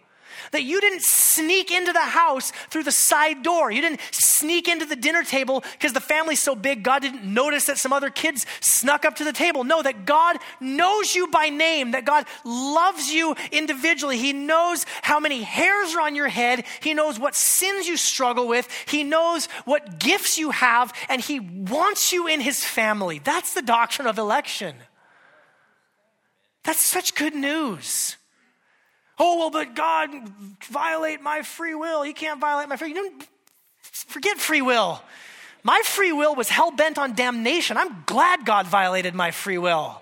[0.52, 3.70] That you didn't sneak into the house through the side door.
[3.70, 7.66] You didn't sneak into the dinner table because the family's so big, God didn't notice
[7.66, 9.62] that some other kids snuck up to the table.
[9.62, 14.18] No, that God knows you by name, that God loves you individually.
[14.18, 18.48] He knows how many hairs are on your head, He knows what sins you struggle
[18.48, 23.20] with, He knows what gifts you have, and He wants you in His family.
[23.20, 24.74] That's the doctrine of election.
[26.64, 28.16] That's such good news.
[29.22, 30.08] Oh, well, but God
[30.64, 32.02] violate my free will.
[32.02, 33.10] He can't violate my free will.
[33.82, 35.02] Forget free will.
[35.62, 37.76] My free will was hell bent on damnation.
[37.76, 40.00] I'm glad God violated my free will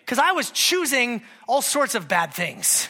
[0.00, 2.88] because I was choosing all sorts of bad things.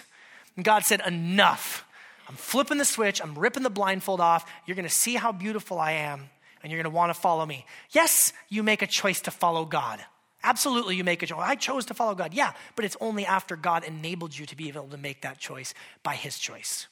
[0.55, 1.85] And God said, Enough.
[2.29, 3.21] I'm flipping the switch.
[3.21, 4.49] I'm ripping the blindfold off.
[4.66, 6.29] You're going to see how beautiful I am,
[6.62, 7.64] and you're going to want to follow me.
[7.90, 9.99] Yes, you make a choice to follow God.
[10.44, 11.40] Absolutely, you make a choice.
[11.42, 12.33] I chose to follow God.
[12.33, 15.74] Yeah, but it's only after God enabled you to be able to make that choice
[16.03, 16.87] by His choice.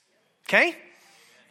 [0.48, 0.76] Okay?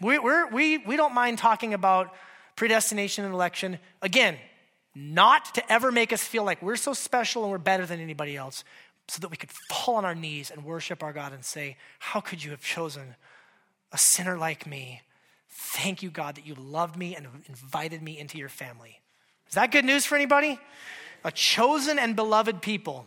[0.01, 2.13] We, we, we don't mind talking about
[2.55, 3.79] predestination and election.
[4.01, 4.37] Again,
[4.93, 8.35] not to ever make us feel like we're so special and we're better than anybody
[8.35, 8.63] else,
[9.07, 12.19] so that we could fall on our knees and worship our God and say, How
[12.19, 13.15] could you have chosen
[13.91, 15.01] a sinner like me?
[15.49, 18.99] Thank you, God, that you loved me and invited me into your family.
[19.47, 20.59] Is that good news for anybody?
[21.25, 23.05] A chosen and beloved people.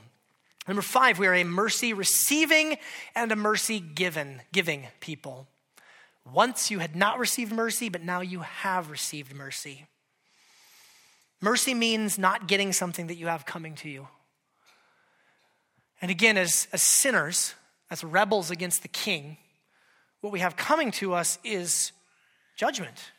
[0.66, 2.76] Number five, we are a mercy receiving
[3.14, 5.46] and a mercy given, giving people.
[6.30, 9.86] Once you had not received mercy, but now you have received mercy.
[11.40, 14.08] Mercy means not getting something that you have coming to you.
[16.02, 17.54] And again, as, as sinners,
[17.88, 19.38] as rebels against the king,
[20.20, 21.92] what we have coming to us is
[22.56, 23.12] judgment.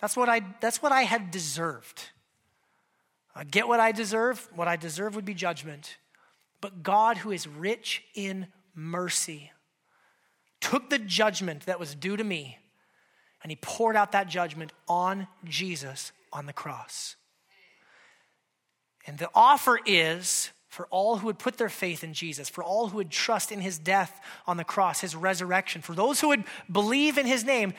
[0.00, 2.10] That's what I, that's what I had deserved.
[3.36, 4.48] I get what I deserve.
[4.54, 5.98] What I deserve would be judgment.
[6.60, 9.52] But God, who is rich in mercy,
[10.60, 12.58] took the judgment that was due to me
[13.46, 17.14] and he poured out that judgment on Jesus on the cross.
[19.06, 22.88] And the offer is for all who would put their faith in Jesus, for all
[22.88, 26.42] who would trust in his death on the cross, his resurrection, for those who would
[26.70, 27.72] believe in his name,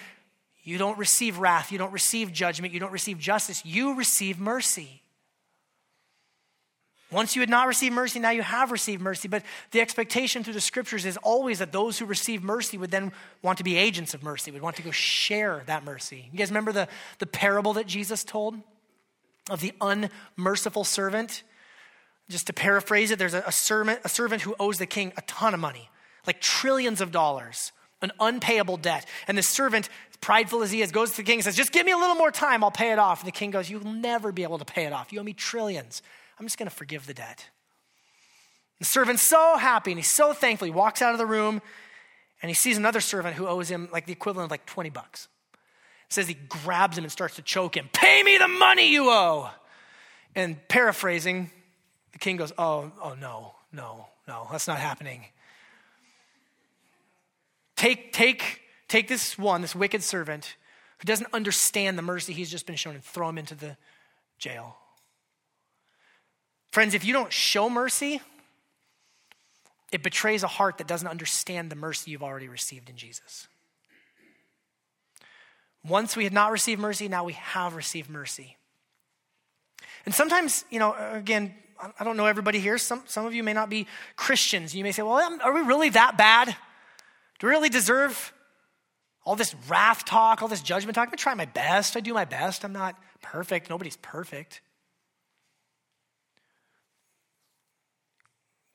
[0.63, 5.01] you don't receive wrath, you don't receive judgment, you don't receive justice, you receive mercy.
[7.09, 9.27] Once you had not received mercy, now you have received mercy.
[9.27, 13.13] But the expectation through the scriptures is always that those who receive mercy would then
[13.41, 16.29] want to be agents of mercy, would want to go share that mercy.
[16.31, 16.87] You guys remember the,
[17.19, 18.55] the parable that Jesus told
[19.49, 21.43] of the unmerciful servant?
[22.29, 25.21] Just to paraphrase it, there's a, a, servant, a servant who owes the king a
[25.21, 25.89] ton of money,
[26.25, 29.05] like trillions of dollars, an unpayable debt.
[29.29, 29.87] And the servant
[30.19, 32.15] prideful as he is, goes to the king and says, Just give me a little
[32.15, 33.21] more time, I'll pay it off.
[33.21, 35.13] And the king goes, You'll never be able to pay it off.
[35.13, 36.01] You owe me trillions.
[36.39, 37.49] I'm just going to forgive the debt.
[38.79, 40.65] The servant's so happy and he's so thankful.
[40.65, 41.61] He walks out of the room
[42.41, 45.27] and he sees another servant who owes him like the equivalent of like 20 bucks.
[46.07, 47.89] It says he grabs him and starts to choke him.
[47.91, 49.49] Pay me the money you owe.
[50.35, 51.49] And paraphrasing,
[52.13, 55.25] the king goes, Oh, oh no, no, no, that's not happening.
[57.75, 60.55] Take, take, take this one, this wicked servant
[60.99, 63.77] who doesn't understand the mercy he's just been shown and throw him into the
[64.39, 64.77] jail.
[66.71, 68.21] Friends, if you don't show mercy,
[69.91, 73.47] it betrays a heart that doesn't understand the mercy you've already received in Jesus.
[75.87, 78.57] Once we had not received mercy, now we have received mercy.
[80.05, 81.53] And sometimes, you know, again,
[81.99, 82.77] I don't know everybody here.
[82.77, 84.75] Some, some of you may not be Christians.
[84.75, 86.55] You may say, well, are we really that bad?
[87.39, 88.33] Do we really deserve
[89.23, 91.09] all this wrath talk, all this judgment talk?
[91.11, 91.95] I try my best.
[91.95, 92.65] I do my best.
[92.65, 93.69] I'm not perfect.
[93.69, 94.61] Nobody's perfect.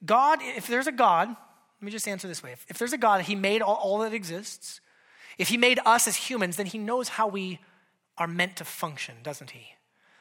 [0.04, 2.52] God, if there's a God, let me just answer this way.
[2.52, 4.80] If, if there's a God, He made all, all that exists.
[5.38, 7.58] If He made us as humans, then He knows how we
[8.18, 9.66] are meant to function, doesn't He?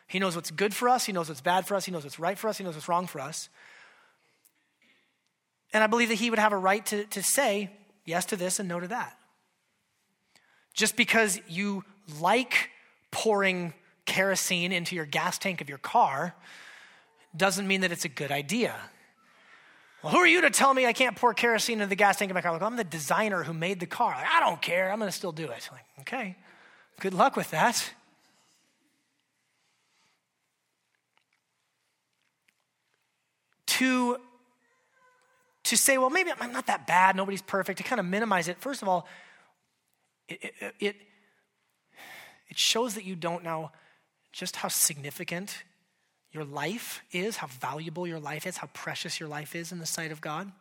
[0.08, 2.20] He knows what's good for us, He knows what's bad for us, He knows what's
[2.20, 3.50] right for us, He knows what's wrong for us.
[5.74, 7.72] And I believe that He would have a right to, to say
[8.06, 9.18] yes to this and no to that.
[10.74, 11.84] Just because you
[12.20, 12.70] like
[13.12, 13.74] pouring
[14.06, 16.34] kerosene into your gas tank of your car
[17.36, 18.76] doesn't mean that it's a good idea.
[20.04, 22.32] Well, who are you to tell me I can't pour kerosene into the gas tank
[22.32, 22.54] of my car?
[22.54, 24.16] Like, I'm the designer who made the car.
[24.16, 24.92] Like, I don't care.
[24.92, 25.70] I'm going to still do it.
[25.72, 26.36] Like, okay,
[27.00, 27.94] good luck with that.
[33.68, 34.18] To,
[35.64, 37.16] to say, well, maybe I'm not that bad.
[37.16, 37.78] Nobody's perfect.
[37.78, 38.58] To kind of minimize it.
[38.58, 39.08] First of all,
[40.28, 40.96] it, it, it,
[42.50, 43.72] it shows that you don't know
[44.32, 45.64] just how significant
[46.32, 49.86] your life is, how valuable your life is, how precious your life is in the
[49.86, 50.52] sight of God.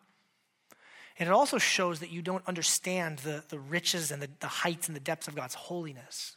[1.19, 4.89] And it also shows that you don't understand the, the riches and the, the heights
[4.89, 6.37] and the depths of God's holiness.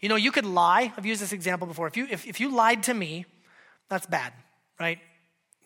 [0.00, 0.92] You know, you could lie.
[0.96, 1.86] I've used this example before.
[1.86, 3.26] If you, if, if you lied to me,
[3.88, 4.32] that's bad,
[4.78, 4.98] right?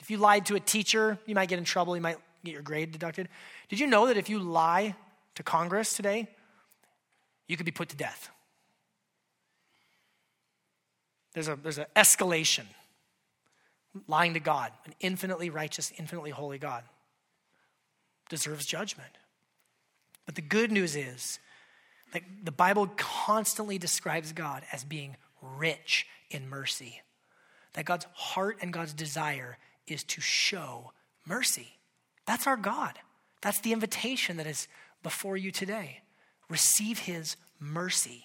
[0.00, 1.94] If you lied to a teacher, you might get in trouble.
[1.94, 3.28] You might get your grade deducted.
[3.68, 4.96] Did you know that if you lie
[5.36, 6.28] to Congress today,
[7.46, 8.30] you could be put to death?
[11.34, 12.64] There's a there's an escalation.
[14.08, 16.82] Lying to God, an infinitely righteous, infinitely holy God,
[18.28, 19.10] deserves judgment.
[20.26, 21.38] But the good news is
[22.12, 27.02] that the Bible constantly describes God as being rich in mercy.
[27.74, 30.92] That God's heart and God's desire is to show
[31.26, 31.76] mercy.
[32.26, 32.98] That's our God.
[33.42, 34.68] That's the invitation that is
[35.02, 36.00] before you today.
[36.48, 38.24] Receive his mercy.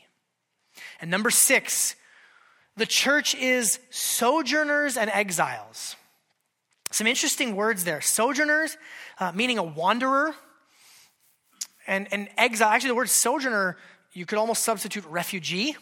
[1.02, 1.96] And number six,
[2.80, 5.96] the church is sojourners and exiles.
[6.92, 8.02] Some interesting words there.
[8.02, 8.78] Sojourners,
[9.20, 10.34] uh, meaning a wanderer,
[11.86, 12.70] and, and exile.
[12.70, 13.78] Actually, the word sojourner,
[14.14, 15.76] you could almost substitute refugee.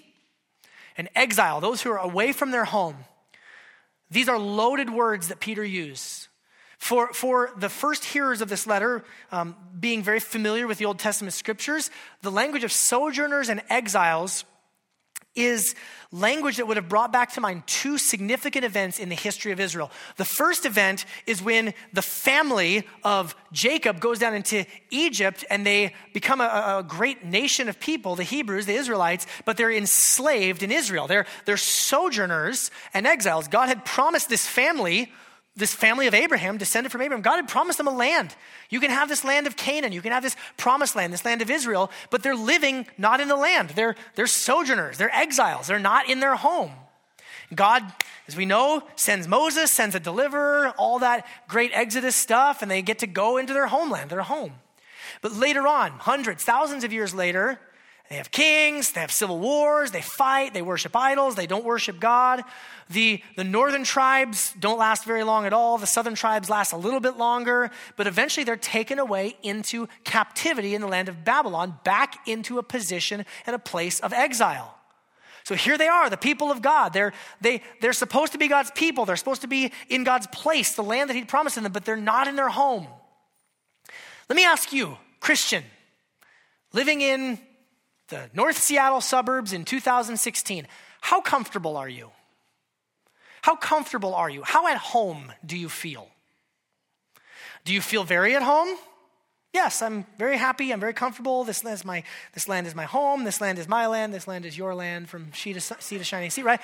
[0.97, 2.97] And exile, those who are away from their home.
[4.10, 6.27] These are loaded words that Peter used.
[6.79, 10.97] For, for the first hearers of this letter, um, being very familiar with the Old
[10.97, 14.45] Testament scriptures, the language of sojourners and exiles
[15.38, 15.76] is
[16.12, 19.60] language that would have brought back to mind two significant events in the history of
[19.60, 19.91] Israel.
[20.15, 25.93] The first event is when the family of Jacob goes down into Egypt and they
[26.13, 30.71] become a, a, great nation of people, the Hebrews, the Israelites, but they're enslaved in
[30.71, 31.08] Israel.
[31.08, 33.47] They're, they're sojourners and exiles.
[33.47, 35.12] God had promised this family
[35.57, 38.35] this family of Abraham, descended from Abraham, God had promised them a land.
[38.69, 39.91] You can have this land of Canaan.
[39.91, 43.27] You can have this promised land, this land of Israel, but they're living not in
[43.27, 43.69] the land.
[43.69, 44.97] They're, they're sojourners.
[44.97, 45.67] They're exiles.
[45.67, 46.71] They're not in their home.
[47.53, 47.83] God,
[48.27, 52.81] as we know, sends Moses, sends a deliverer, all that great Exodus stuff, and they
[52.81, 54.53] get to go into their homeland, their home.
[55.21, 57.59] But later on, hundreds, thousands of years later,
[58.09, 61.99] they have kings, they have civil wars, they fight, they worship idols, they don't worship
[61.99, 62.41] God.
[62.89, 65.77] The, the northern tribes don't last very long at all.
[65.77, 70.73] The southern tribes last a little bit longer, but eventually they're taken away into captivity
[70.73, 74.73] in the land of Babylon, back into a position and a place of exile.
[75.43, 76.93] So here they are, the people of God.
[76.93, 79.05] They're, they, they're supposed to be God's people.
[79.05, 81.97] They're supposed to be in God's place, the land that He'd promised them, but they're
[81.97, 82.87] not in their home.
[84.29, 85.63] Let me ask you, Christian,
[86.73, 87.39] living in
[88.10, 90.67] the North Seattle suburbs in 2016.
[91.01, 92.12] How comfortable are you?
[93.41, 94.43] How comfortable are you?
[94.43, 96.10] How at home do you feel?
[97.65, 98.77] Do you feel very at home?
[99.53, 100.71] Yes, I'm very happy.
[100.71, 101.43] I'm very comfortable.
[101.43, 102.03] This land is my,
[102.33, 103.23] this land is my home.
[103.23, 104.13] This land is my land.
[104.13, 106.62] This land is your land from sea to, sea to shining sea, right?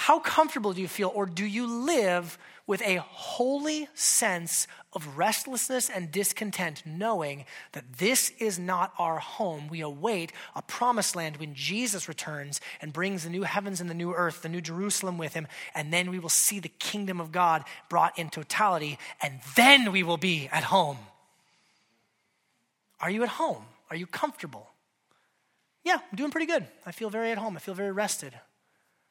[0.00, 2.38] How comfortable do you feel, or do you live
[2.68, 9.66] with a holy sense of restlessness and discontent, knowing that this is not our home?
[9.66, 13.94] We await a promised land when Jesus returns and brings the new heavens and the
[13.94, 17.32] new earth, the new Jerusalem with him, and then we will see the kingdom of
[17.32, 20.98] God brought in totality, and then we will be at home.
[23.00, 23.64] Are you at home?
[23.90, 24.70] Are you comfortable?
[25.82, 26.68] Yeah, I'm doing pretty good.
[26.86, 27.56] I feel very at home.
[27.56, 28.38] I feel very rested.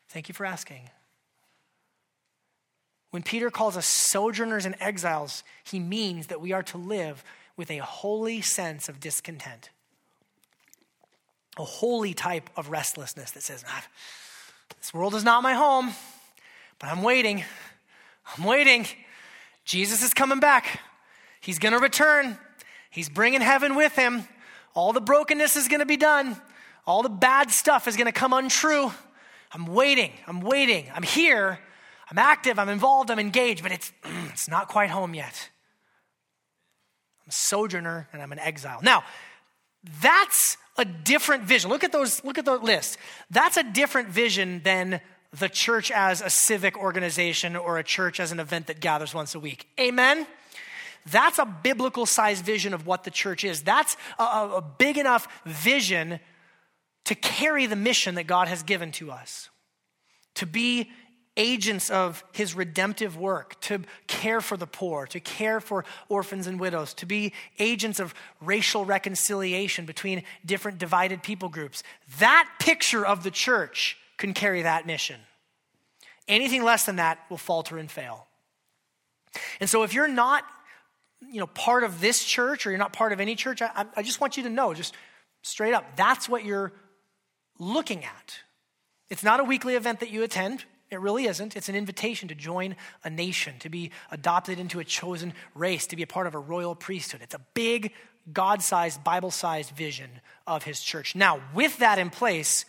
[0.10, 0.90] Thank you for asking.
[3.12, 7.24] When Peter calls us sojourners and exiles, he means that we are to live
[7.56, 9.70] with a holy sense of discontent,
[11.58, 13.86] a holy type of restlessness that says, ah,
[14.80, 15.94] This world is not my home,
[16.80, 17.44] but I'm waiting.
[18.38, 18.86] I'm waiting.
[19.66, 20.82] Jesus is coming back.
[21.42, 22.38] He's going to return.
[22.90, 24.28] He's bringing heaven with him.
[24.74, 26.40] All the brokenness is going to be done.
[26.86, 28.92] All the bad stuff is going to come untrue.
[29.52, 30.12] I'm waiting.
[30.28, 30.88] I'm waiting.
[30.94, 31.60] I'm here.
[32.10, 32.60] I'm active.
[32.60, 33.12] I'm involved.
[33.12, 33.92] I'm engaged, but it's,
[34.30, 35.50] it's not quite home yet.
[37.24, 38.80] I'm a sojourner and I'm an exile.
[38.82, 39.04] Now,
[40.02, 41.70] that's a different vision.
[41.70, 42.98] Look at those, look at the list.
[43.30, 45.02] That's a different vision than
[45.38, 49.36] the church as a civic organization or a church as an event that gathers once
[49.36, 49.68] a week.
[49.80, 50.26] Amen?
[51.06, 53.62] That's a biblical sized vision of what the church is.
[53.62, 56.20] That's a, a big enough vision
[57.08, 59.50] to carry the mission that God has given to us,
[60.36, 60.92] to be
[61.38, 66.60] agents of his redemptive work, to care for the poor, to care for orphans and
[66.60, 71.82] widows, to be agents of racial reconciliation between different divided people groups.
[72.20, 75.22] That picture of the church can carry that mission.
[76.28, 78.28] Anything less than that will falter and fail.
[79.62, 80.44] And so if you're not
[81.22, 84.04] you know, part of this church or you're not part of any church, I, I
[84.04, 84.94] just want you to know, just
[85.42, 86.74] straight up, that's what you're
[87.60, 88.40] looking at.
[89.10, 90.66] It's not a weekly event that you attend.
[90.90, 91.56] It really isn't.
[91.56, 95.96] It's an invitation to join a nation, to be adopted into a chosen race, to
[95.96, 97.22] be a part of a royal priesthood.
[97.22, 97.92] It's a big,
[98.32, 100.10] God sized, Bible sized vision
[100.46, 101.16] of his church.
[101.16, 102.66] Now, with that in place,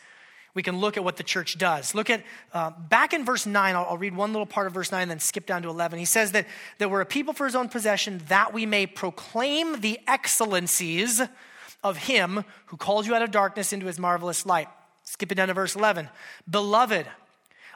[0.54, 1.94] we can look at what the church does.
[1.94, 4.90] Look at, uh, back in verse 9, I'll, I'll, read one little part of verse
[4.90, 6.00] 9 and then skip down to 11.
[6.00, 6.46] He says that,
[6.78, 11.22] that we're a people for his own possession, that we may proclaim the excellencies
[11.84, 14.68] of him who called you out of darkness into his marvelous light.
[15.08, 16.10] Skip it down to verse 11.
[16.50, 17.06] Beloved,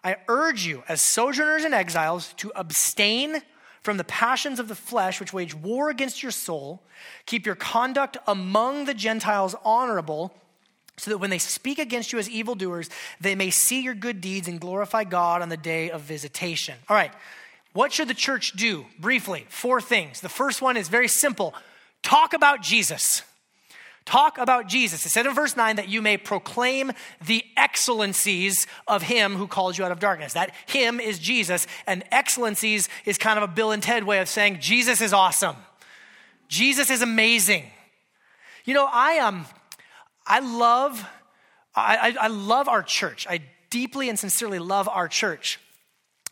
[0.05, 3.41] I urge you, as sojourners and exiles, to abstain
[3.81, 6.83] from the passions of the flesh which wage war against your soul.
[7.25, 10.35] Keep your conduct among the Gentiles honorable,
[10.99, 14.47] so that when they speak against you as evildoers, they may see your good deeds
[14.47, 16.77] and glorify God on the day of visitation.
[16.87, 17.13] All right,
[17.73, 18.85] what should the church do?
[18.99, 20.21] Briefly, four things.
[20.21, 21.55] The first one is very simple
[22.03, 23.23] talk about Jesus.
[24.05, 25.07] Talk about Jesus.
[25.07, 26.93] It said in verse 9 that you may proclaim
[27.25, 30.33] the excellencies of him who called you out of darkness.
[30.33, 34.29] That him is Jesus, and excellencies is kind of a Bill and Ted way of
[34.29, 35.57] saying Jesus is awesome.
[36.49, 37.65] Jesus is amazing.
[38.65, 39.47] You know, I um
[40.27, 41.09] I love
[41.75, 43.27] I, I, I love our church.
[43.29, 43.41] I
[43.71, 45.59] deeply and sincerely love our church.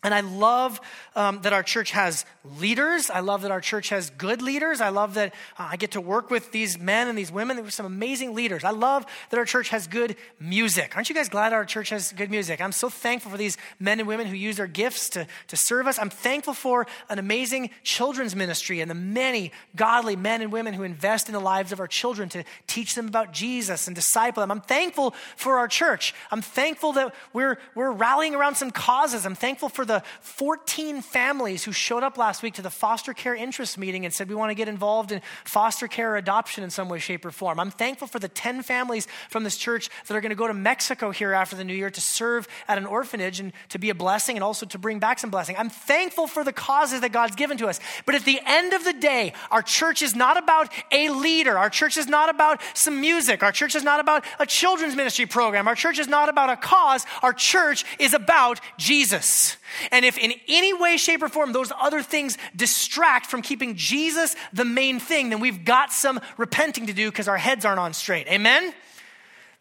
[0.03, 0.81] And I love
[1.15, 2.25] um, that our church has
[2.57, 3.11] leaders.
[3.11, 4.81] I love that our church has good leaders.
[4.81, 7.55] I love that uh, I get to work with these men and these women.
[7.55, 8.63] There were some amazing leaders.
[8.63, 10.95] I love that our church has good music.
[10.95, 12.61] Aren't you guys glad our church has good music?
[12.61, 15.85] I'm so thankful for these men and women who use their gifts to, to serve
[15.85, 15.99] us.
[15.99, 20.81] I'm thankful for an amazing children's ministry and the many godly men and women who
[20.81, 24.49] invest in the lives of our children to teach them about Jesus and disciple them.
[24.49, 26.15] I'm thankful for our church.
[26.31, 29.27] I'm thankful that we're, we're rallying around some causes.
[29.27, 33.35] I'm thankful for the 14 families who showed up last week to the foster care
[33.35, 36.87] interest meeting and said, We want to get involved in foster care adoption in some
[36.87, 37.59] way, shape, or form.
[37.59, 40.53] I'm thankful for the 10 families from this church that are going to go to
[40.53, 43.95] Mexico here after the new year to serve at an orphanage and to be a
[43.95, 45.57] blessing and also to bring back some blessing.
[45.57, 47.81] I'm thankful for the causes that God's given to us.
[48.05, 51.57] But at the end of the day, our church is not about a leader.
[51.57, 53.43] Our church is not about some music.
[53.43, 55.67] Our church is not about a children's ministry program.
[55.67, 57.05] Our church is not about a cause.
[57.21, 59.57] Our church is about Jesus.
[59.91, 64.35] And if in any way, shape, or form those other things distract from keeping Jesus
[64.53, 67.93] the main thing, then we've got some repenting to do because our heads aren't on
[67.93, 68.27] straight.
[68.27, 68.73] Amen?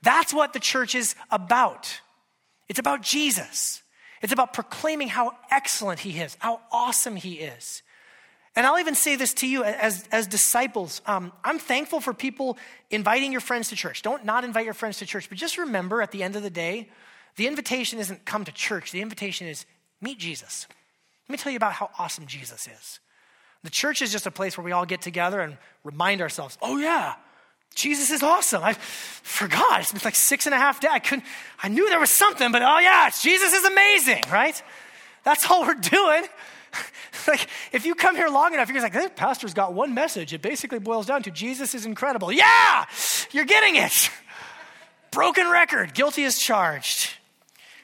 [0.02, 2.00] That's what the church is about.
[2.68, 3.82] It's about Jesus.
[4.22, 7.82] It's about proclaiming how excellent he is, how awesome he is.
[8.56, 11.00] And I'll even say this to you as, as disciples.
[11.06, 12.58] Um, I'm thankful for people
[12.90, 14.02] inviting your friends to church.
[14.02, 16.50] Don't not invite your friends to church, but just remember at the end of the
[16.50, 16.88] day,
[17.36, 18.90] the invitation isn't come to church.
[18.90, 19.66] The invitation is
[20.00, 20.66] meet Jesus.
[21.28, 23.00] Let me tell you about how awesome Jesus is.
[23.62, 26.78] The church is just a place where we all get together and remind ourselves, oh,
[26.78, 27.14] yeah,
[27.74, 28.62] Jesus is awesome.
[28.62, 29.80] I forgot.
[29.80, 30.90] It's been like six and a half days.
[30.92, 31.24] I couldn't,
[31.62, 34.60] I knew there was something, but oh, yeah, Jesus is amazing, right?
[35.24, 36.24] That's all we're doing.
[37.28, 40.32] like, if you come here long enough, you're like, this pastor's got one message.
[40.32, 42.32] It basically boils down to Jesus is incredible.
[42.32, 42.86] Yeah,
[43.30, 44.10] you're getting it.
[45.10, 47.14] Broken record, guilty as charged.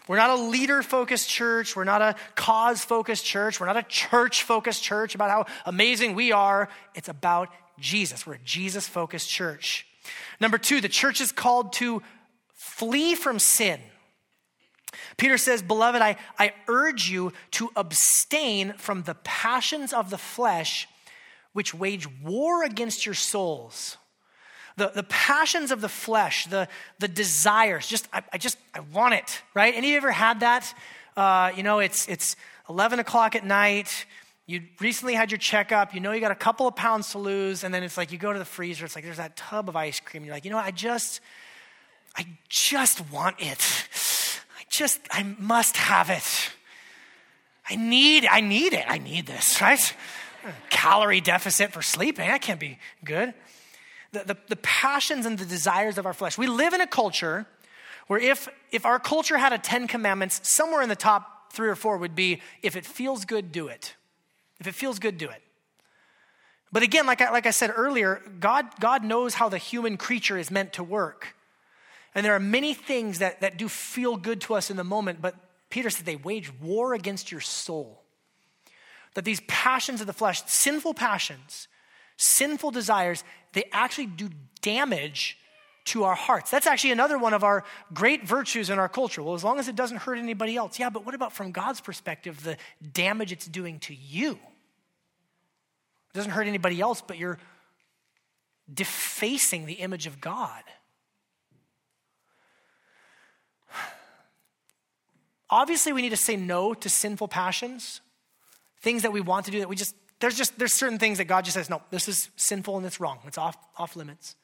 [0.09, 1.75] We're not a leader focused church.
[1.75, 3.59] We're not a cause focused church.
[3.59, 6.69] We're not a church focused church about how amazing we are.
[6.95, 7.49] It's about
[7.79, 8.27] Jesus.
[8.27, 9.87] We're a Jesus focused church.
[10.41, 12.03] Number two, the church is called to
[12.55, 13.81] flee from sin.
[15.17, 20.89] Peter says, Beloved, I, I urge you to abstain from the passions of the flesh
[21.53, 23.97] which wage war against your souls.
[24.77, 26.69] The, the passions of the flesh, the,
[26.99, 29.75] the desires, just, I, I just, I want it, right?
[29.75, 30.75] Any of you ever had that?
[31.17, 32.37] Uh, you know, it's, it's
[32.69, 34.07] 11 o'clock at night.
[34.47, 35.95] You recently had your checkup.
[35.95, 37.65] You know you got a couple of pounds to lose.
[37.65, 38.85] And then it's like you go to the freezer.
[38.85, 40.25] It's like there's that tub of ice cream.
[40.25, 40.67] You're like, you know what?
[40.67, 41.21] I just,
[42.17, 43.61] I just want it
[44.59, 46.51] I just, I must have it.
[47.69, 48.85] I need, I need it.
[48.87, 49.95] I need this, right?
[50.71, 52.29] Calorie deficit for sleeping.
[52.29, 53.35] That can't be good.
[54.17, 56.39] The, the, the passions and the desires of our flesh.
[56.39, 57.47] We live in a culture
[58.07, 61.75] where if, if our culture had a 10 commandments, somewhere in the top three or
[61.75, 63.95] four would be if it feels good, do it.
[64.59, 65.43] If it feels good, do it.
[66.73, 70.39] But again, like I, like I said earlier, God, God knows how the human creature
[70.39, 71.35] is meant to work.
[72.15, 75.21] And there are many things that, that do feel good to us in the moment,
[75.21, 75.35] but
[75.69, 78.03] Peter said they wage war against your soul.
[79.15, 81.69] That these passions of the flesh, sinful passions,
[82.17, 83.25] sinful desires,
[83.57, 84.29] they actually do
[84.61, 85.39] damage
[85.87, 86.51] to our hearts.
[86.51, 89.23] That's actually another one of our great virtues in our culture.
[89.23, 90.79] Well, as long as it doesn't hurt anybody else.
[90.79, 92.59] Yeah, but what about from God's perspective, the
[92.93, 94.33] damage it's doing to you?
[94.33, 94.39] It
[96.13, 97.39] doesn't hurt anybody else, but you're
[98.73, 100.63] defacing the image of God.
[105.49, 108.03] Obviously, we need to say no to sinful passions,
[108.83, 111.25] things that we want to do that we just, there's just, there's certain things that
[111.27, 113.19] God just says, no, this is sinful and it's wrong.
[113.27, 114.35] It's off, off limits.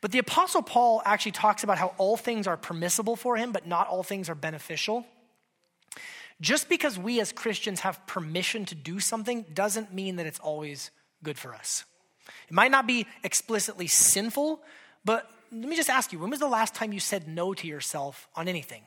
[0.00, 3.66] But the Apostle Paul actually talks about how all things are permissible for him, but
[3.66, 5.06] not all things are beneficial.
[6.40, 10.90] Just because we as Christians have permission to do something doesn't mean that it's always
[11.22, 11.84] good for us.
[12.48, 14.60] It might not be explicitly sinful,
[15.04, 17.66] but let me just ask you when was the last time you said no to
[17.66, 18.82] yourself on anything?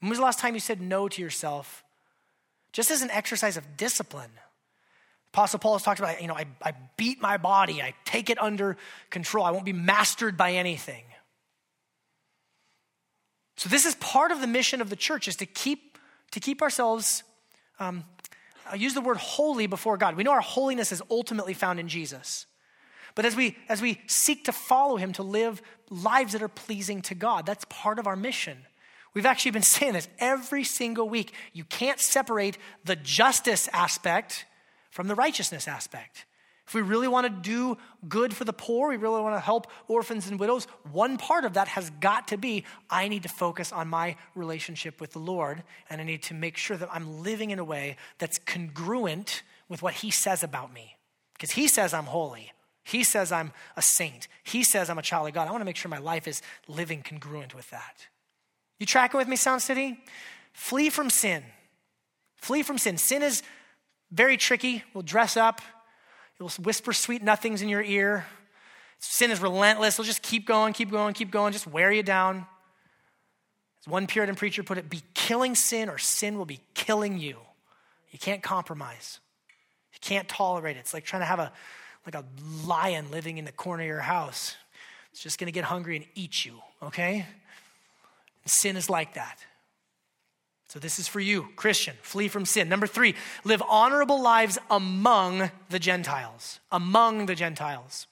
[0.00, 1.84] When was the last time you said no to yourself
[2.72, 4.30] just as an exercise of discipline?
[5.32, 8.40] Apostle Paul has talked about, you know, I, I beat my body, I take it
[8.40, 8.76] under
[9.10, 11.04] control, I won't be mastered by anything.
[13.56, 15.98] So this is part of the mission of the church is to keep
[16.30, 17.24] to keep ourselves
[17.80, 18.04] um,
[18.70, 20.16] I use the word holy before God.
[20.16, 22.46] We know our holiness is ultimately found in Jesus.
[23.14, 27.02] But as we as we seek to follow him to live lives that are pleasing
[27.02, 28.58] to God, that's part of our mission.
[29.14, 31.32] We've actually been saying this every single week.
[31.52, 34.46] You can't separate the justice aspect
[34.90, 36.26] from the righteousness aspect.
[36.68, 37.78] If we really want to do
[38.10, 41.54] good for the poor, we really want to help orphans and widows, one part of
[41.54, 45.62] that has got to be I need to focus on my relationship with the Lord,
[45.88, 49.80] and I need to make sure that I'm living in a way that's congruent with
[49.80, 50.98] what He says about me.
[51.32, 52.52] Because He says I'm holy,
[52.84, 55.48] He says I'm a saint, He says I'm a child of God.
[55.48, 58.08] I want to make sure my life is living congruent with that.
[58.78, 59.98] You tracking with me, Sound City?
[60.52, 61.42] Flee from sin.
[62.36, 62.96] Flee from sin.
[62.96, 63.42] Sin is
[64.10, 64.84] very tricky.
[64.94, 65.60] We'll dress up,
[66.38, 68.26] it will whisper sweet nothings in your ear.
[69.00, 69.94] Sin is relentless.
[69.94, 72.46] It'll just keep going, keep going, keep going, just wear you down.
[73.80, 77.38] As one Puritan preacher put it, be killing sin or sin will be killing you.
[78.10, 79.20] You can't compromise.
[79.92, 80.80] You can't tolerate it.
[80.80, 81.52] It's like trying to have a
[82.06, 82.24] like a
[82.66, 84.56] lion living in the corner of your house.
[85.12, 87.26] It's just going to get hungry and eat you, okay?
[88.50, 89.38] Sin is like that.
[90.68, 91.94] So, this is for you, Christian.
[92.02, 92.68] Flee from sin.
[92.68, 96.60] Number three, live honorable lives among the Gentiles.
[96.70, 98.06] Among the Gentiles.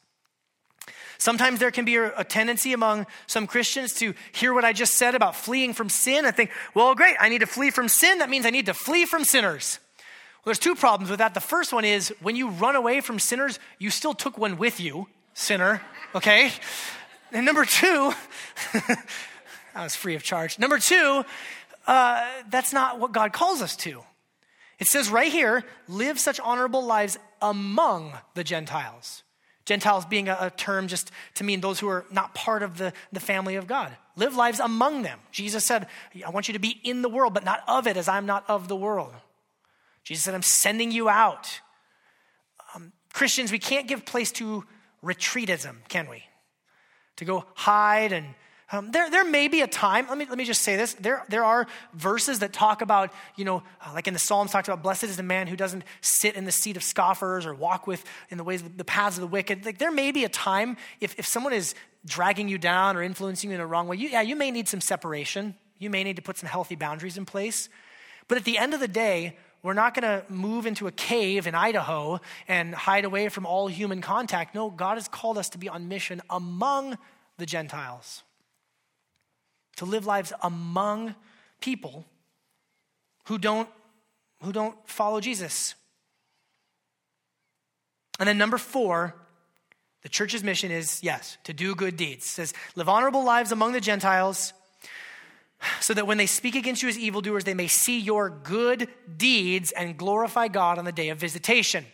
[1.18, 5.14] Sometimes there can be a tendency among some Christians to hear what I just said
[5.14, 8.18] about fleeing from sin and think, well, great, I need to flee from sin.
[8.18, 9.78] That means I need to flee from sinners.
[10.44, 11.34] Well, there's two problems with that.
[11.34, 14.78] The first one is when you run away from sinners, you still took one with
[14.78, 15.80] you, sinner,
[16.14, 16.52] okay?
[17.32, 18.12] And number two,
[19.76, 20.58] I was free of charge.
[20.58, 21.24] Number two,
[21.86, 24.02] uh, that's not what God calls us to.
[24.78, 29.22] It says right here, live such honorable lives among the Gentiles.
[29.64, 32.92] Gentiles being a, a, term just to mean those who are not part of the,
[33.12, 33.96] the family of God.
[34.14, 35.18] Live lives among them.
[35.32, 35.88] Jesus said,
[36.24, 38.44] I want you to be in the world, but not of it, as I'm not
[38.48, 39.12] of the world.
[40.04, 41.60] Jesus said, I'm sending you out.
[43.12, 44.64] Christians, we can't give place to
[45.02, 46.22] retreatism, can we?
[47.16, 48.34] To go hide and
[48.72, 50.94] um, there, there may be a time, let me, let me just say this.
[50.94, 54.66] There, there are verses that talk about, you know, uh, like in the Psalms, talks
[54.66, 57.86] about blessed is the man who doesn't sit in the seat of scoffers or walk
[57.86, 59.64] with in the ways, the paths of the wicked.
[59.64, 63.50] Like there may be a time if, if someone is dragging you down or influencing
[63.50, 65.54] you in a wrong way, you, yeah, you may need some separation.
[65.78, 67.68] You may need to put some healthy boundaries in place.
[68.26, 71.46] But at the end of the day, we're not going to move into a cave
[71.46, 74.56] in Idaho and hide away from all human contact.
[74.56, 76.98] No, God has called us to be on mission among
[77.36, 78.24] the Gentiles
[79.76, 81.14] to live lives among
[81.60, 82.04] people
[83.26, 83.68] who don't,
[84.42, 85.74] who don't follow Jesus.
[88.18, 89.14] And then number four,
[90.02, 92.24] the church's mission is, yes, to do good deeds.
[92.24, 94.52] It says, live honorable lives among the Gentiles,
[95.80, 99.72] so that when they speak against you as evildoers, they may see your good deeds
[99.72, 101.86] and glorify God on the day of visitation.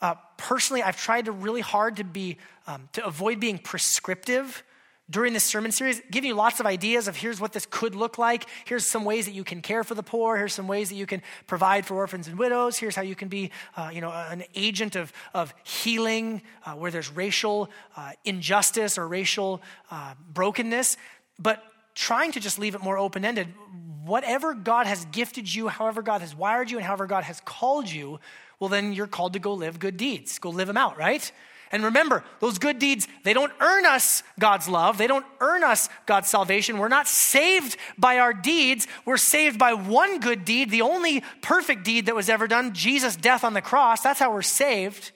[0.00, 4.64] Uh, personally, I've tried to really hard to be um, to avoid being prescriptive
[5.08, 8.18] during this sermon series, giving you lots of ideas of here's what this could look
[8.18, 8.46] like.
[8.64, 10.36] Here's some ways that you can care for the poor.
[10.36, 12.76] Here's some ways that you can provide for orphans and widows.
[12.76, 16.90] Here's how you can be, uh, you know, an agent of, of healing uh, where
[16.90, 20.96] there's racial uh, injustice or racial uh, brokenness.
[21.38, 21.62] But
[21.94, 23.48] trying to just leave it more open ended.
[24.04, 27.90] Whatever God has gifted you, however God has wired you, and however God has called
[27.90, 28.18] you,
[28.58, 30.38] well, then you're called to go live good deeds.
[30.38, 31.30] Go live them out, right?
[31.72, 34.98] And remember, those good deeds, they don't earn us God's love.
[34.98, 36.78] They don't earn us God's salvation.
[36.78, 38.86] We're not saved by our deeds.
[39.04, 43.16] We're saved by one good deed, the only perfect deed that was ever done Jesus'
[43.16, 44.00] death on the cross.
[44.02, 45.10] That's how we're saved.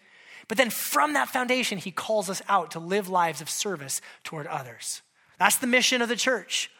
[0.48, 4.48] But then from that foundation, he calls us out to live lives of service toward
[4.48, 5.02] others.
[5.38, 6.70] That's the mission of the church.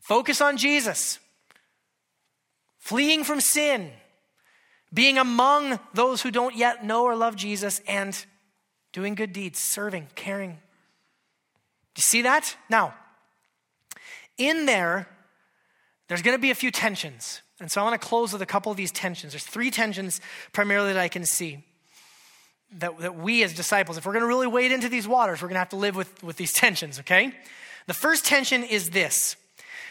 [0.00, 1.18] Focus on Jesus,
[2.78, 3.90] fleeing from sin,
[4.92, 8.24] being among those who don't yet know or love Jesus, and
[8.98, 10.50] doing good deeds, serving, caring.
[10.50, 12.56] Do you see that?
[12.68, 12.94] Now,
[14.36, 15.06] in there,
[16.08, 17.40] there's going to be a few tensions.
[17.60, 19.34] And so I want to close with a couple of these tensions.
[19.34, 20.20] There's three tensions
[20.52, 21.64] primarily that I can see
[22.80, 25.46] that, that we as disciples, if we're going to really wade into these waters, we're
[25.48, 27.32] going to have to live with, with these tensions, okay?
[27.86, 29.36] The first tension is this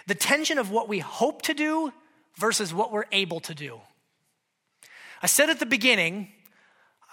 [0.05, 1.93] the tension of what we hope to do
[2.35, 3.79] versus what we're able to do.
[5.21, 6.27] I said at the beginning,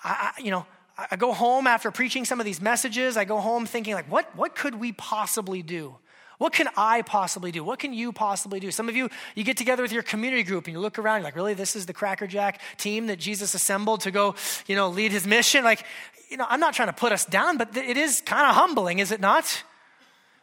[0.03, 0.67] I, you know,
[0.97, 4.35] I go home after preaching some of these messages, I go home thinking, like, what,
[4.37, 5.97] what could we possibly do?
[6.39, 7.63] What can I possibly do?
[7.63, 8.71] What can you possibly do?
[8.71, 11.25] Some of you, you get together with your community group and you look around, you're
[11.25, 14.35] like, really, this is the Cracker Jack team that Jesus assembled to go,
[14.67, 15.65] you know, lead his mission?
[15.65, 15.85] Like,
[16.31, 18.99] you know, I'm not trying to put us down, but it is kind of humbling,
[18.99, 19.63] is it not?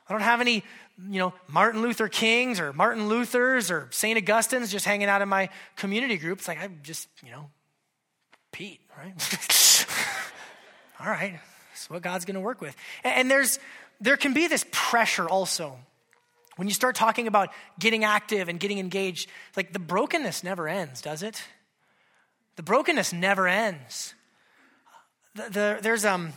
[0.08, 0.64] I don't have any,
[1.10, 4.18] you know, Martin Luther Kings or Martin Luthers or St.
[4.18, 6.40] Augustine's just hanging out in my community group.
[6.40, 7.50] It's like, I'm just, you know,
[8.52, 9.14] Pete, right?
[11.02, 11.40] all right,
[11.72, 12.76] that's what God's going to work with.
[13.04, 13.60] And there's,
[14.00, 15.78] there can be this pressure also.
[16.58, 17.50] When you start talking about
[17.80, 21.44] getting active and getting engaged, like the brokenness never ends, does it?
[22.56, 24.14] The brokenness never ends.
[25.34, 26.34] The, the, there's um,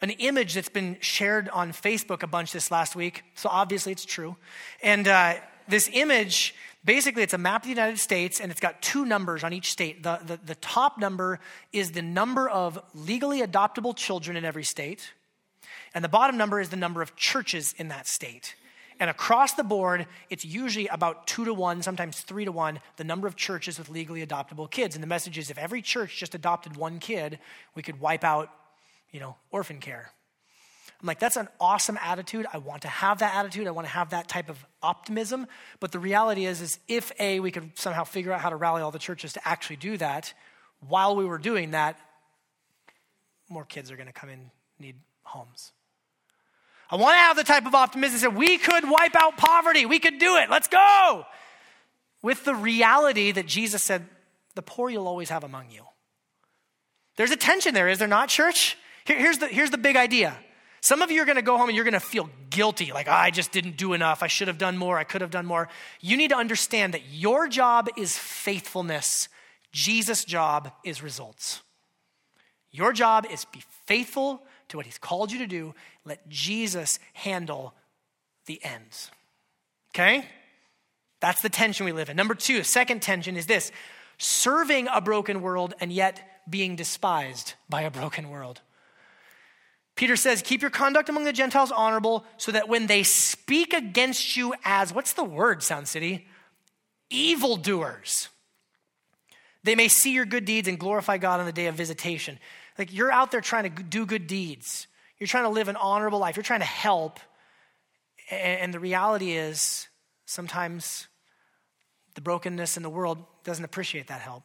[0.00, 4.04] an image that's been shared on Facebook a bunch this last week, so obviously it's
[4.04, 4.36] true.
[4.82, 5.34] And uh,
[5.68, 6.54] this image
[6.84, 9.70] basically it's a map of the United States and it's got two numbers on each
[9.70, 10.02] state.
[10.02, 11.40] The, the, the top number
[11.72, 15.12] is the number of legally adoptable children in every state,
[15.94, 18.54] and the bottom number is the number of churches in that state.
[19.00, 23.04] And across the board, it's usually about two to one, sometimes three to one, the
[23.04, 24.96] number of churches with legally adoptable kids.
[24.96, 27.38] And the message is if every church just adopted one kid,
[27.76, 28.50] we could wipe out,
[29.12, 30.10] you know, orphan care.
[31.00, 32.46] I'm like, that's an awesome attitude.
[32.52, 33.68] I want to have that attitude.
[33.68, 35.46] I want to have that type of optimism.
[35.78, 38.82] But the reality is, is if A, we could somehow figure out how to rally
[38.82, 40.34] all the churches to actually do that,
[40.80, 41.98] while we were doing that,
[43.48, 45.72] more kids are going to come in, need homes.
[46.90, 49.86] I want to have the type of optimism that we could wipe out poverty.
[49.86, 50.50] We could do it.
[50.50, 51.26] Let's go.
[52.22, 54.06] With the reality that Jesus said,
[54.54, 55.82] the poor you'll always have among you.
[57.16, 58.76] There's a tension there, is there not, church?
[59.04, 60.36] Here, here's, the, here's the big idea
[60.80, 63.08] some of you are going to go home and you're going to feel guilty, like,
[63.08, 64.22] oh, I just didn't do enough.
[64.22, 64.98] I should have done more.
[64.98, 65.68] I could have done more.
[66.00, 69.28] You need to understand that your job is faithfulness,
[69.72, 71.62] Jesus' job is results.
[72.70, 75.74] Your job is be faithful to what he's called you to do.
[76.04, 77.74] Let Jesus handle
[78.46, 79.10] the ends.
[79.94, 80.26] Okay?
[81.20, 82.16] That's the tension we live in.
[82.16, 83.72] Number two, second tension is this
[84.18, 88.60] serving a broken world and yet being despised by a broken world.
[89.98, 94.36] Peter says, Keep your conduct among the Gentiles honorable, so that when they speak against
[94.36, 96.28] you as, what's the word, Sound City?
[97.10, 98.28] Evildoers.
[99.64, 102.38] They may see your good deeds and glorify God on the day of visitation.
[102.78, 104.86] Like you're out there trying to do good deeds.
[105.18, 106.36] You're trying to live an honorable life.
[106.36, 107.18] You're trying to help.
[108.30, 109.88] And the reality is,
[110.26, 111.08] sometimes
[112.14, 114.44] the brokenness in the world doesn't appreciate that help.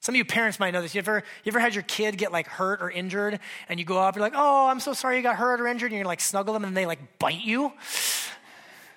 [0.00, 0.94] Some of you parents might know this.
[0.94, 3.38] You ever, you ever had your kid get like hurt or injured,
[3.68, 5.92] and you go up, you're like, oh, I'm so sorry you got hurt or injured,
[5.92, 7.72] and you're like snuggle them, and they like bite you?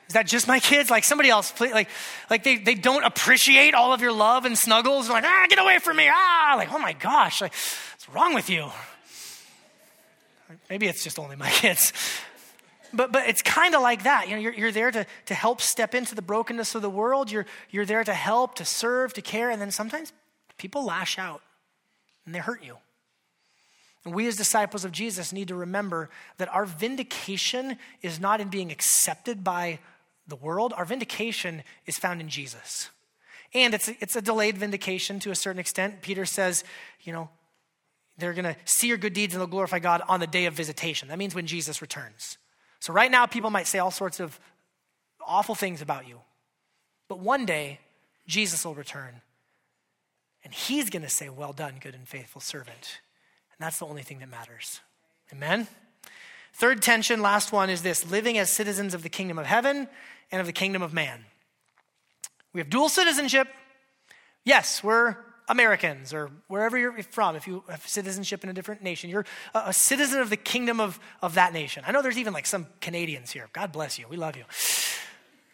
[0.07, 0.89] Is that just my kids?
[0.89, 1.89] Like somebody else, please, like,
[2.29, 5.07] like they, they don't appreciate all of your love and snuggles.
[5.07, 6.09] They're like, ah, get away from me.
[6.09, 8.69] Ah, like, oh my gosh, like, what's wrong with you?
[10.69, 11.91] Maybe it's just only my kids.
[12.93, 14.29] But, but it's kind of like that.
[14.29, 17.31] You know, you're, you're there to, to help step into the brokenness of the world.
[17.31, 19.49] You're, you're there to help, to serve, to care.
[19.49, 20.13] And then sometimes
[20.57, 21.41] people lash out
[22.25, 22.77] and they hurt you.
[24.05, 28.49] And we, as disciples of Jesus, need to remember that our vindication is not in
[28.49, 29.79] being accepted by
[30.27, 32.89] the world, our vindication is found in Jesus.
[33.53, 36.01] And it's a, it's a delayed vindication to a certain extent.
[36.01, 36.63] Peter says,
[37.01, 37.29] you know,
[38.17, 40.53] they're going to see your good deeds and they'll glorify God on the day of
[40.53, 41.07] visitation.
[41.09, 42.37] That means when Jesus returns.
[42.79, 44.39] So, right now, people might say all sorts of
[45.25, 46.19] awful things about you.
[47.07, 47.79] But one day,
[48.27, 49.21] Jesus will return.
[50.43, 52.99] And he's going to say, Well done, good and faithful servant.
[53.57, 54.81] And that's the only thing that matters.
[55.31, 55.67] Amen?
[56.53, 59.87] Third tension, last one, is this living as citizens of the kingdom of heaven
[60.31, 61.25] and of the kingdom of man.
[62.53, 63.47] We have dual citizenship.
[64.43, 65.17] Yes, we're
[65.47, 69.73] Americans or wherever you're from, if you have citizenship in a different nation, you're a,
[69.73, 71.83] citizen of the kingdom of, of that nation.
[71.85, 73.49] I know there's even like some Canadians here.
[73.53, 74.05] God bless you.
[74.07, 74.43] We love you.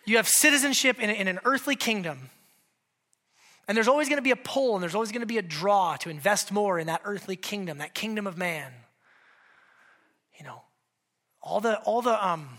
[0.06, 2.30] You have citizenship in, in an earthly kingdom.
[3.70, 5.44] And there's always going to be a pull and there's always going to be a
[5.44, 8.72] draw to invest more in that earthly kingdom, that kingdom of man.
[10.40, 10.64] You know,
[11.40, 12.50] all the, all the, um,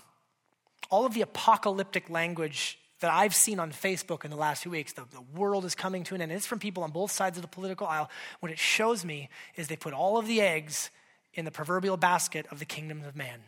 [0.88, 4.92] all of the apocalyptic language that I've seen on Facebook in the last few weeks,
[4.92, 6.30] the, the world is coming to an end.
[6.30, 8.08] It's from people on both sides of the political aisle.
[8.38, 10.90] What it shows me is they put all of the eggs
[11.34, 13.40] in the proverbial basket of the kingdoms of man.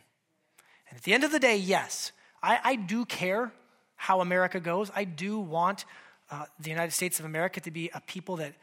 [0.90, 2.10] And at the end of the day, yes,
[2.42, 3.52] I, I do care
[3.94, 4.90] how America goes.
[4.96, 5.84] I do want
[6.32, 8.54] uh, the United States of America to be a people that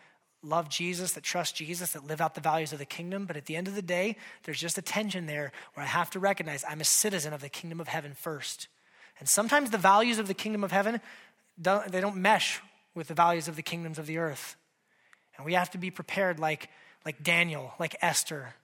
[0.41, 3.25] love Jesus, that trust Jesus, that live out the values of the kingdom.
[3.25, 6.09] But at the end of the day, there's just a tension there where I have
[6.11, 8.67] to recognize I'm a citizen of the kingdom of heaven first.
[9.19, 10.99] And sometimes the values of the kingdom of heaven,
[11.61, 12.59] don't, they don't mesh
[12.95, 14.55] with the values of the kingdoms of the earth.
[15.37, 16.69] And we have to be prepared like,
[17.05, 18.55] like Daniel, like Esther,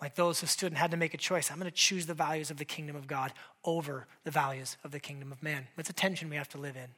[0.00, 1.50] like those who stood and had to make a choice.
[1.50, 3.32] I'm going to choose the values of the kingdom of God
[3.64, 5.66] over the values of the kingdom of man.
[5.76, 6.90] It's a tension we have to live in.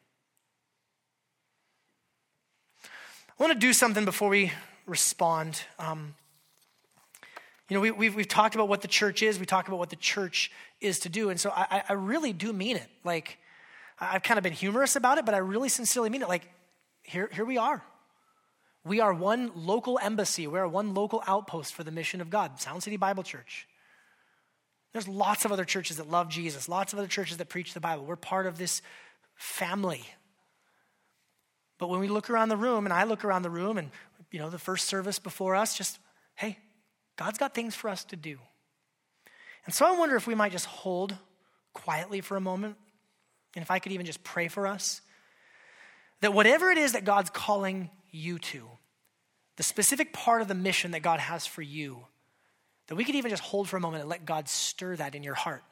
[3.40, 4.52] I want to do something before we
[4.84, 5.62] respond.
[5.78, 6.14] Um,
[7.70, 9.88] you know, we, we've, we've talked about what the church is, we talked about what
[9.88, 10.50] the church
[10.82, 11.30] is to do.
[11.30, 12.86] And so I, I really do mean it.
[13.02, 13.38] Like,
[13.98, 16.28] I've kind of been humorous about it, but I really sincerely mean it.
[16.28, 16.50] Like,
[17.02, 17.82] here, here we are.
[18.84, 20.46] We are one local embassy.
[20.46, 23.66] We are one local outpost for the mission of God, Sound City Bible Church.
[24.92, 27.80] There's lots of other churches that love Jesus, lots of other churches that preach the
[27.80, 28.04] Bible.
[28.04, 28.82] We're part of this
[29.34, 30.04] family
[31.80, 33.90] but when we look around the room, and I look around the room, and
[34.30, 35.98] you know, the first service before us, just,
[36.34, 36.58] hey,
[37.16, 38.38] God's got things for us to do.
[39.64, 41.16] And so I wonder if we might just hold
[41.72, 42.76] quietly for a moment,
[43.56, 45.00] and if I could even just pray for us,
[46.20, 48.68] that whatever it is that God's calling you to,
[49.56, 52.04] the specific part of the mission that God has for you,
[52.88, 55.22] that we could even just hold for a moment and let God stir that in
[55.22, 55.64] your heart.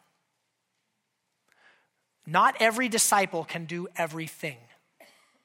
[2.26, 4.56] Not every disciple can do everything.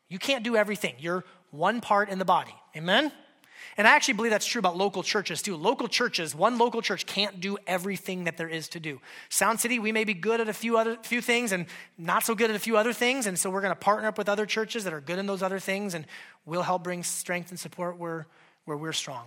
[0.09, 0.95] You can't do everything.
[0.99, 2.55] You're one part in the body.
[2.75, 3.11] Amen?
[3.77, 5.55] And I actually believe that's true about local churches too.
[5.55, 8.99] Local churches, one local church can't do everything that there is to do.
[9.29, 11.65] Sound City, we may be good at a few other few things and
[11.97, 14.17] not so good at a few other things, and so we're going to partner up
[14.17, 16.05] with other churches that are good in those other things, and
[16.45, 18.27] we'll help bring strength and support where
[18.65, 19.25] where we're strong.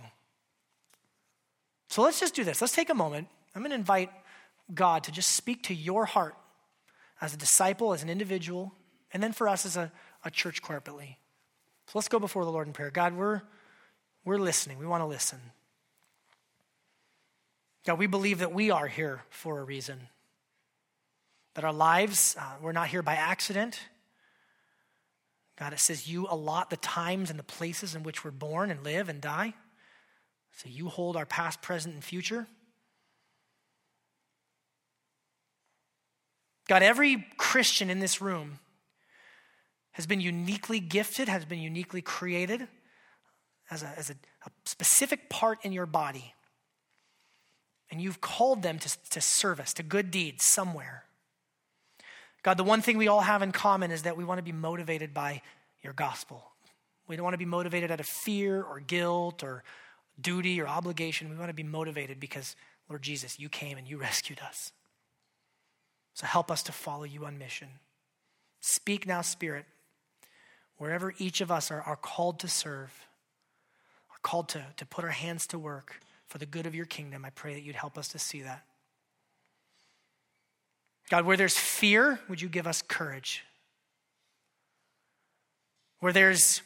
[1.89, 2.61] So let's just do this.
[2.61, 3.27] Let's take a moment.
[3.55, 4.11] I'm going to invite
[4.73, 6.35] God to just speak to your heart
[7.21, 8.73] as a disciple, as an individual,
[9.13, 9.91] and then for us as a
[10.27, 11.15] a church corporately.
[11.87, 12.91] So let's go before the Lord in prayer.
[12.91, 13.41] God, we're,
[14.25, 14.77] we're listening.
[14.77, 15.39] We want to listen.
[17.85, 19.99] God, we believe that we are here for a reason.
[21.55, 23.79] That our lives, uh, we're not here by accident.
[25.57, 28.83] God, it says you allot the times and the places in which we're born and
[28.83, 29.53] live and die.
[30.57, 32.47] So you hold our past, present, and future.
[36.67, 38.59] God, every Christian in this room
[39.97, 42.67] has been uniquely gifted, has been uniquely created
[43.71, 44.13] as a, as a,
[44.45, 46.35] a specific part in your body.
[47.89, 51.05] And you've called them to, to service, to good deeds somewhere.
[52.43, 54.51] God, the one thing we all have in common is that we want to be
[54.51, 55.41] motivated by
[55.81, 56.43] your gospel.
[57.07, 59.63] We don't want to be motivated out of fear or guilt or
[60.21, 61.27] duty or obligation.
[61.27, 62.55] We want to be motivated because,
[62.87, 64.71] Lord Jesus, you came and you rescued us.
[66.13, 67.69] So help us to follow you on mission.
[68.59, 69.65] Speak now, Spirit,
[70.77, 73.07] wherever each of us are, are called to serve,
[74.11, 77.25] are called to, to put our hands to work for the good of your kingdom.
[77.25, 78.63] I pray that you'd help us to see that.
[81.09, 83.45] God, where there's fear, would you give us courage?
[85.99, 86.61] Where there's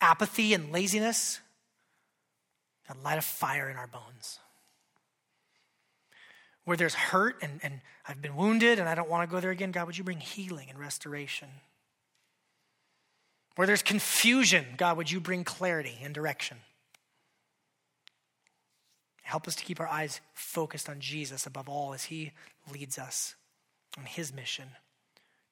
[0.00, 1.40] apathy and laziness,
[2.88, 4.40] God, light a fire in our bones.
[6.64, 9.50] Where there's hurt and, and I've been wounded and I don't want to go there
[9.50, 11.48] again, God, would you bring healing and restoration?
[13.54, 16.58] Where there's confusion, God, would you bring clarity and direction?
[19.22, 22.32] Help us to keep our eyes focused on Jesus above all as he
[22.72, 23.34] leads us
[23.96, 24.68] on his mission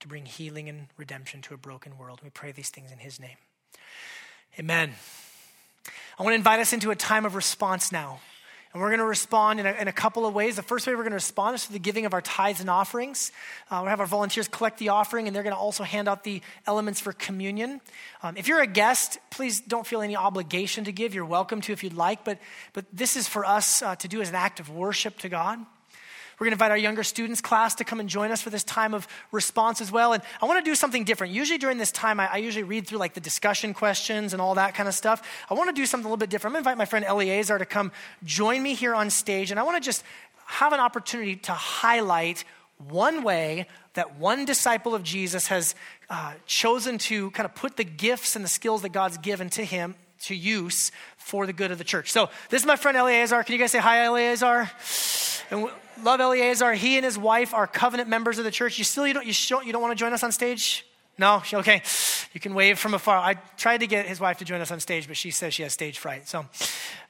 [0.01, 2.20] to bring healing and redemption to a broken world.
[2.22, 3.36] We pray these things in his name.
[4.59, 4.92] Amen.
[6.18, 8.20] I want to invite us into a time of response now.
[8.72, 10.54] And we're going to respond in a, in a, couple of ways.
[10.54, 12.70] The first way we're going to respond is through the giving of our tithes and
[12.70, 13.32] offerings.
[13.68, 16.22] Uh, we'll have our volunteers collect the offering, and they're going to also hand out
[16.22, 17.80] the elements for communion.
[18.22, 21.14] Um, if you're a guest, please don't feel any obligation to give.
[21.14, 22.38] You're welcome to if you'd like, but,
[22.72, 25.58] but this is for us uh, to do as an act of worship to God.
[26.41, 28.64] We're going to invite our younger students class to come and join us for this
[28.64, 30.14] time of response as well.
[30.14, 31.34] And I want to do something different.
[31.34, 34.55] Usually during this time, I, I usually read through like the discussion questions and all
[34.55, 35.22] that kind of stuff.
[35.51, 36.57] I want to do something a little bit different.
[36.57, 37.93] I'm going to invite my friend Eleazar to come
[38.24, 39.51] join me here on stage.
[39.51, 40.03] And I want to just
[40.47, 42.45] have an opportunity to highlight
[42.88, 45.74] one way that one disciple of Jesus has
[46.09, 49.62] uh, chosen to kind of put the gifts and the skills that God's given to
[49.62, 52.11] him to use for the good of the church.
[52.11, 53.43] So this is my friend Eleazar.
[53.43, 54.70] Can you guys say hi, Eleazar?
[55.51, 55.68] And
[56.05, 56.74] love Eleazar.
[56.74, 58.78] He and his wife are covenant members of the church.
[58.78, 60.86] You still you don't you, show, you don't want to join us on stage?
[61.18, 61.42] No?
[61.53, 61.82] Okay.
[62.32, 63.18] You can wave from afar.
[63.18, 65.62] I tried to get his wife to join us on stage, but she says she
[65.62, 66.28] has stage fright.
[66.28, 66.46] So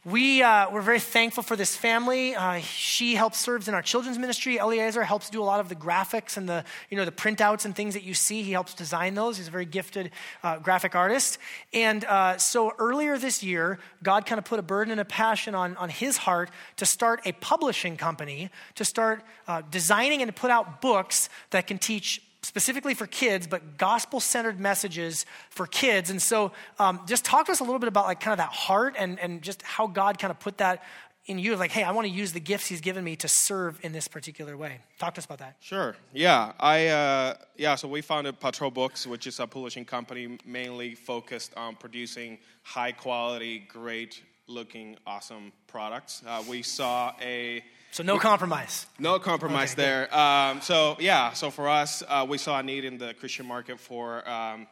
[0.03, 2.35] we, uh, we're very thankful for this family.
[2.35, 4.59] Uh, she helps serves in our children's ministry.
[4.59, 7.77] Eleazar helps do a lot of the graphics and the, you know, the printouts and
[7.77, 8.43] things that you see.
[8.43, 9.37] He helps design those.
[9.37, 10.11] He's a very gifted
[10.43, 11.37] uh, graphic artist.
[11.75, 15.55] And uh, so earlier this year, God kind of put a burden and a passion
[15.55, 20.41] on, on his heart to start a publishing company, to start uh, designing and to
[20.41, 26.11] put out books that can teach specifically for kids, but gospel centered messages for kids.
[26.11, 28.51] And so, um, just talk to us a little bit about like kind of that
[28.53, 30.83] heart and, and just how God kind of put that
[31.27, 31.55] in you.
[31.55, 34.09] Like, hey, I want to use the gifts He's given me to serve in this
[34.09, 34.81] particular way.
[34.99, 35.59] Talk to us about that.
[35.61, 35.95] Sure.
[36.13, 36.51] Yeah.
[36.59, 37.77] I uh, yeah.
[37.77, 42.91] So we founded Patrol Books, which is a publishing company mainly focused on producing high
[42.91, 46.25] quality, great looking, awesome products.
[46.27, 48.87] Uh, we saw a so no compromise.
[48.99, 50.17] No compromise okay, there.
[50.17, 53.81] Um, so yeah, so for us, uh, we saw a need in the Christian market
[53.81, 54.67] for um,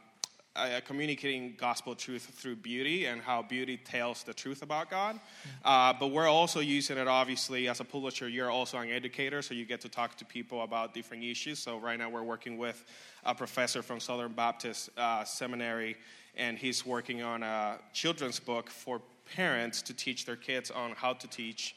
[0.58, 5.14] uh, communicating gospel truth through beauty and how beauty tells the truth about God.
[5.16, 5.48] Mm-hmm.
[5.64, 8.28] Uh, but we're also using it, obviously, as a publisher.
[8.28, 11.58] You're also an educator, so you get to talk to people about different issues.
[11.58, 12.84] So right now, we're working with
[13.24, 15.96] a professor from Southern Baptist uh, Seminary,
[16.36, 19.00] and he's working on a children's book for
[19.34, 21.74] parents to teach their kids on how to teach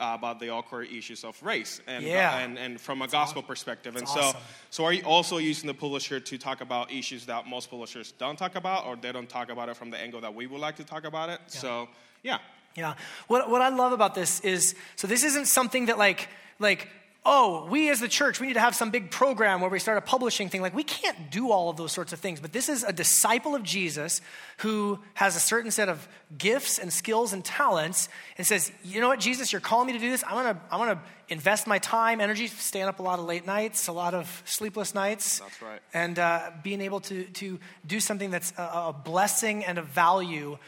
[0.00, 2.38] uh, about the awkward issues of race and, yeah.
[2.38, 3.48] and, and from a gospel awesome.
[3.48, 3.96] perspective.
[3.96, 4.32] And so,
[4.70, 8.38] so are you also using the publisher to talk about issues that most publishers don't
[8.38, 10.76] talk about or they don't talk about it from the angle that we would like
[10.76, 11.40] to talk about it?
[11.42, 11.60] Yeah.
[11.60, 11.88] So,
[12.22, 12.38] yeah.
[12.76, 12.94] Yeah.
[13.26, 16.28] What, what I love about this is so this isn't something that like,
[16.58, 16.88] like
[17.26, 19.98] oh, we as the church, we need to have some big program where we start
[19.98, 20.62] a publishing thing.
[20.62, 22.40] Like, we can't do all of those sorts of things.
[22.40, 24.22] But this is a disciple of Jesus
[24.58, 28.08] who has a certain set of gifts and skills and talents
[28.38, 30.24] and says, you know what, Jesus, you're calling me to do this.
[30.24, 33.46] I want to I wanna invest my time, energy, staying up a lot of late
[33.46, 35.40] nights, a lot of sleepless nights.
[35.40, 35.80] That's right.
[35.92, 40.58] And uh, being able to, to do something that's a, a blessing and a value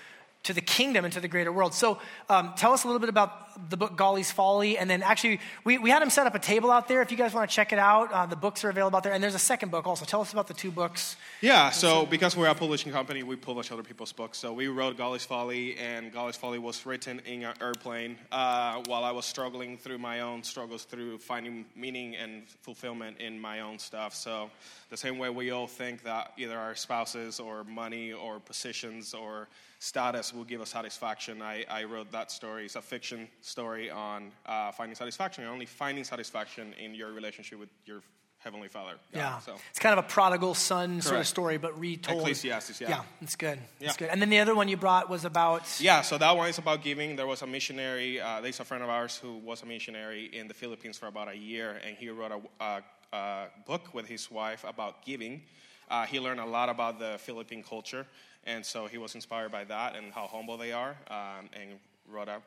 [0.45, 1.73] to the kingdom and to the greater world.
[1.73, 4.79] So um, tell us a little bit about the book Golly's Folly.
[4.79, 7.03] And then actually, we, we had him set up a table out there.
[7.03, 9.13] If you guys want to check it out, uh, the books are available out there.
[9.13, 10.05] And there's a second book also.
[10.05, 11.17] Tell us about the two books.
[11.41, 14.39] Yeah, so because we're a publishing company, we publish other people's books.
[14.39, 19.05] So we wrote Golly's Folly, and Golly's Folly was written in an airplane uh, while
[19.05, 23.79] I was struggling through my own struggles through finding meaning and fulfillment in my own
[23.79, 24.15] stuff.
[24.15, 24.51] So
[24.91, 29.49] the same way we all think that either our spouses or money or positions or
[29.83, 31.43] status will give us satisfaction.
[31.43, 32.67] I, I wrote that story.
[32.67, 37.59] It's a fiction story on uh, finding satisfaction, and only finding satisfaction in your relationship
[37.59, 38.01] with your
[38.39, 38.95] Heavenly Father.
[39.13, 39.39] God, yeah.
[39.41, 39.55] So.
[39.71, 41.05] It's kind of a prodigal son Correct.
[41.05, 42.21] sort of story, but retold.
[42.21, 42.91] Ecclesiastes, yeah.
[42.91, 43.59] Yeah, it's good.
[43.81, 43.89] Yeah.
[43.89, 44.09] It's good.
[44.09, 45.63] And then the other one you brought was about.
[45.81, 47.17] Yeah, so that one is about giving.
[47.17, 50.47] There was a missionary, uh, there's a friend of ours who was a missionary in
[50.47, 52.83] the Philippines for about a year, and he wrote a, a,
[53.17, 55.43] a book with his wife about giving.
[55.91, 58.07] Uh, he learned a lot about the Philippine culture
[58.45, 61.79] And so he was inspired by that and how humble they are um, and
[62.09, 62.43] wrote a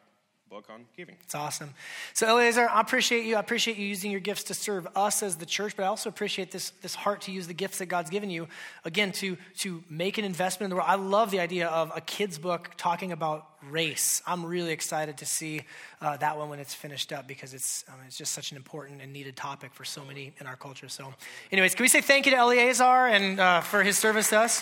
[0.49, 1.15] book on giving.
[1.23, 1.73] It's awesome.
[2.13, 3.35] So, Eleazar, I appreciate you.
[3.35, 6.07] I appreciate you using your gifts to serve us as the church, but I also
[6.07, 8.47] appreciate this, this heart to use the gifts that God's given you,
[8.83, 10.87] again, to, to make an investment in the world.
[10.87, 14.21] I love the idea of a kid's book talking about race.
[14.27, 15.63] I'm really excited to see
[15.99, 19.11] uh, that one when it's finished up because it's, it's just such an important and
[19.11, 20.89] needed topic for so many in our culture.
[20.89, 21.11] So,
[21.51, 24.61] anyways, can we say thank you to Eleazar and uh, for his service to us?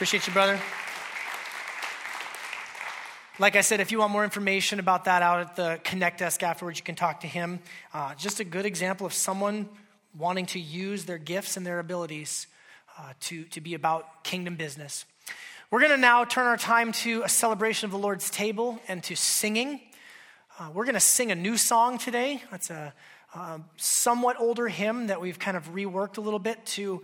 [0.00, 0.58] Appreciate you, brother.
[3.38, 6.42] Like I said, if you want more information about that out at the Connect desk
[6.42, 7.58] afterwards, you can talk to him.
[7.92, 9.68] Uh, just a good example of someone
[10.16, 12.46] wanting to use their gifts and their abilities
[12.98, 15.04] uh, to, to be about kingdom business.
[15.70, 19.04] We're going to now turn our time to a celebration of the Lord's table and
[19.04, 19.82] to singing.
[20.58, 22.42] Uh, we're going to sing a new song today.
[22.50, 22.94] That's a
[23.76, 27.02] somewhat older hymn that we've kind of reworked a little bit to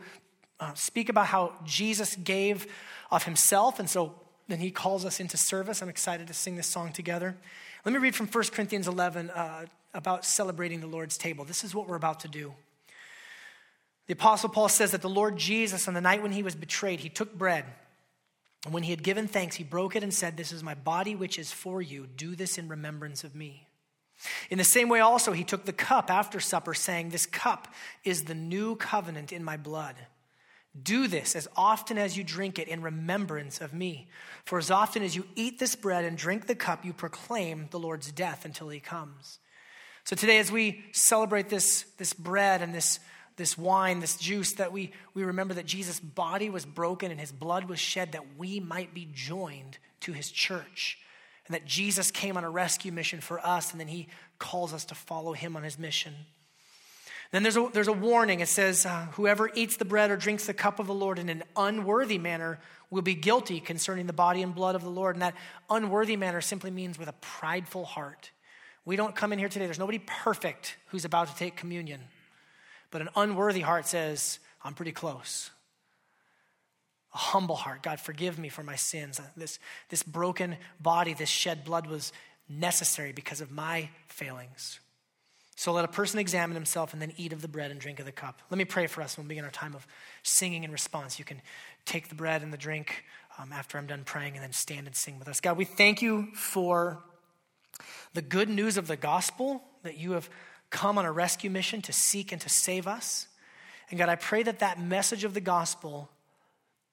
[0.60, 2.66] uh, speak about how Jesus gave
[3.10, 3.78] of himself.
[3.78, 4.14] And so
[4.48, 5.82] then he calls us into service.
[5.82, 7.36] I'm excited to sing this song together.
[7.84, 11.44] Let me read from 1 Corinthians 11 uh, about celebrating the Lord's table.
[11.44, 12.54] This is what we're about to do.
[14.06, 17.00] The Apostle Paul says that the Lord Jesus, on the night when he was betrayed,
[17.00, 17.64] he took bread.
[18.64, 21.14] And when he had given thanks, he broke it and said, This is my body,
[21.14, 22.06] which is for you.
[22.16, 23.66] Do this in remembrance of me.
[24.50, 27.72] In the same way, also, he took the cup after supper, saying, This cup
[28.04, 29.94] is the new covenant in my blood.
[30.82, 34.08] Do this as often as you drink it in remembrance of me.
[34.44, 37.78] For as often as you eat this bread and drink the cup, you proclaim the
[37.78, 39.38] Lord's death until he comes.
[40.04, 43.00] So today, as we celebrate this, this bread and this,
[43.36, 47.32] this wine, this juice, that we, we remember that Jesus' body was broken and his
[47.32, 50.98] blood was shed that we might be joined to his church.
[51.46, 54.08] And that Jesus came on a rescue mission for us, and then he
[54.38, 56.14] calls us to follow him on his mission.
[57.32, 58.40] Then there's a, there's a warning.
[58.40, 61.28] It says, uh, Whoever eats the bread or drinks the cup of the Lord in
[61.28, 62.58] an unworthy manner
[62.90, 65.16] will be guilty concerning the body and blood of the Lord.
[65.16, 65.34] And that
[65.68, 68.30] unworthy manner simply means with a prideful heart.
[68.84, 72.00] We don't come in here today, there's nobody perfect who's about to take communion.
[72.90, 75.50] But an unworthy heart says, I'm pretty close.
[77.12, 79.20] A humble heart, God, forgive me for my sins.
[79.36, 79.58] This,
[79.88, 82.12] this broken body, this shed blood was
[82.48, 84.78] necessary because of my failings.
[85.58, 88.04] So let a person examine himself and then eat of the bread and drink of
[88.04, 88.42] the cup.
[88.50, 89.86] Let me pray for us when we'll begin our time of
[90.22, 91.18] singing in response.
[91.18, 91.40] You can
[91.86, 93.04] take the bread and the drink
[93.38, 95.40] um, after I'm done praying and then stand and sing with us.
[95.40, 97.02] God, we thank you for
[98.12, 100.28] the good news of the gospel that you have
[100.68, 103.26] come on a rescue mission to seek and to save us.
[103.88, 106.10] And God, I pray that that message of the gospel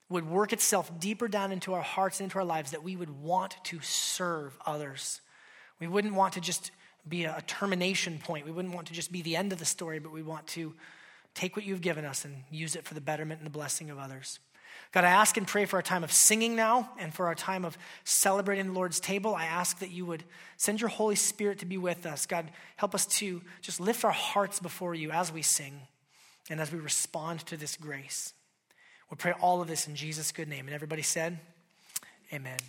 [0.07, 3.09] would work itself deeper down into our hearts and into our lives, that we would
[3.09, 5.19] want to serve others.
[5.79, 6.71] We wouldn't want to just
[7.07, 8.45] be a, termination point.
[8.45, 10.73] We wouldn't want to just be the end of the story, but we want to
[11.33, 13.97] take what you've given us and use it for the betterment and the blessing of
[13.97, 14.39] others.
[14.91, 17.65] God, I ask and pray for our time of singing now and for our time
[17.65, 19.33] of celebrating the Lord's table.
[19.33, 20.23] I ask that you would
[20.57, 22.27] send your Holy Spirit to be with us.
[22.27, 25.81] God, help us to just lift our hearts before you as we sing
[26.49, 28.33] and as we respond to this grace.
[29.09, 30.67] We pray all of this in Jesus' good name.
[30.67, 31.39] And everybody said,
[32.31, 32.59] Amen.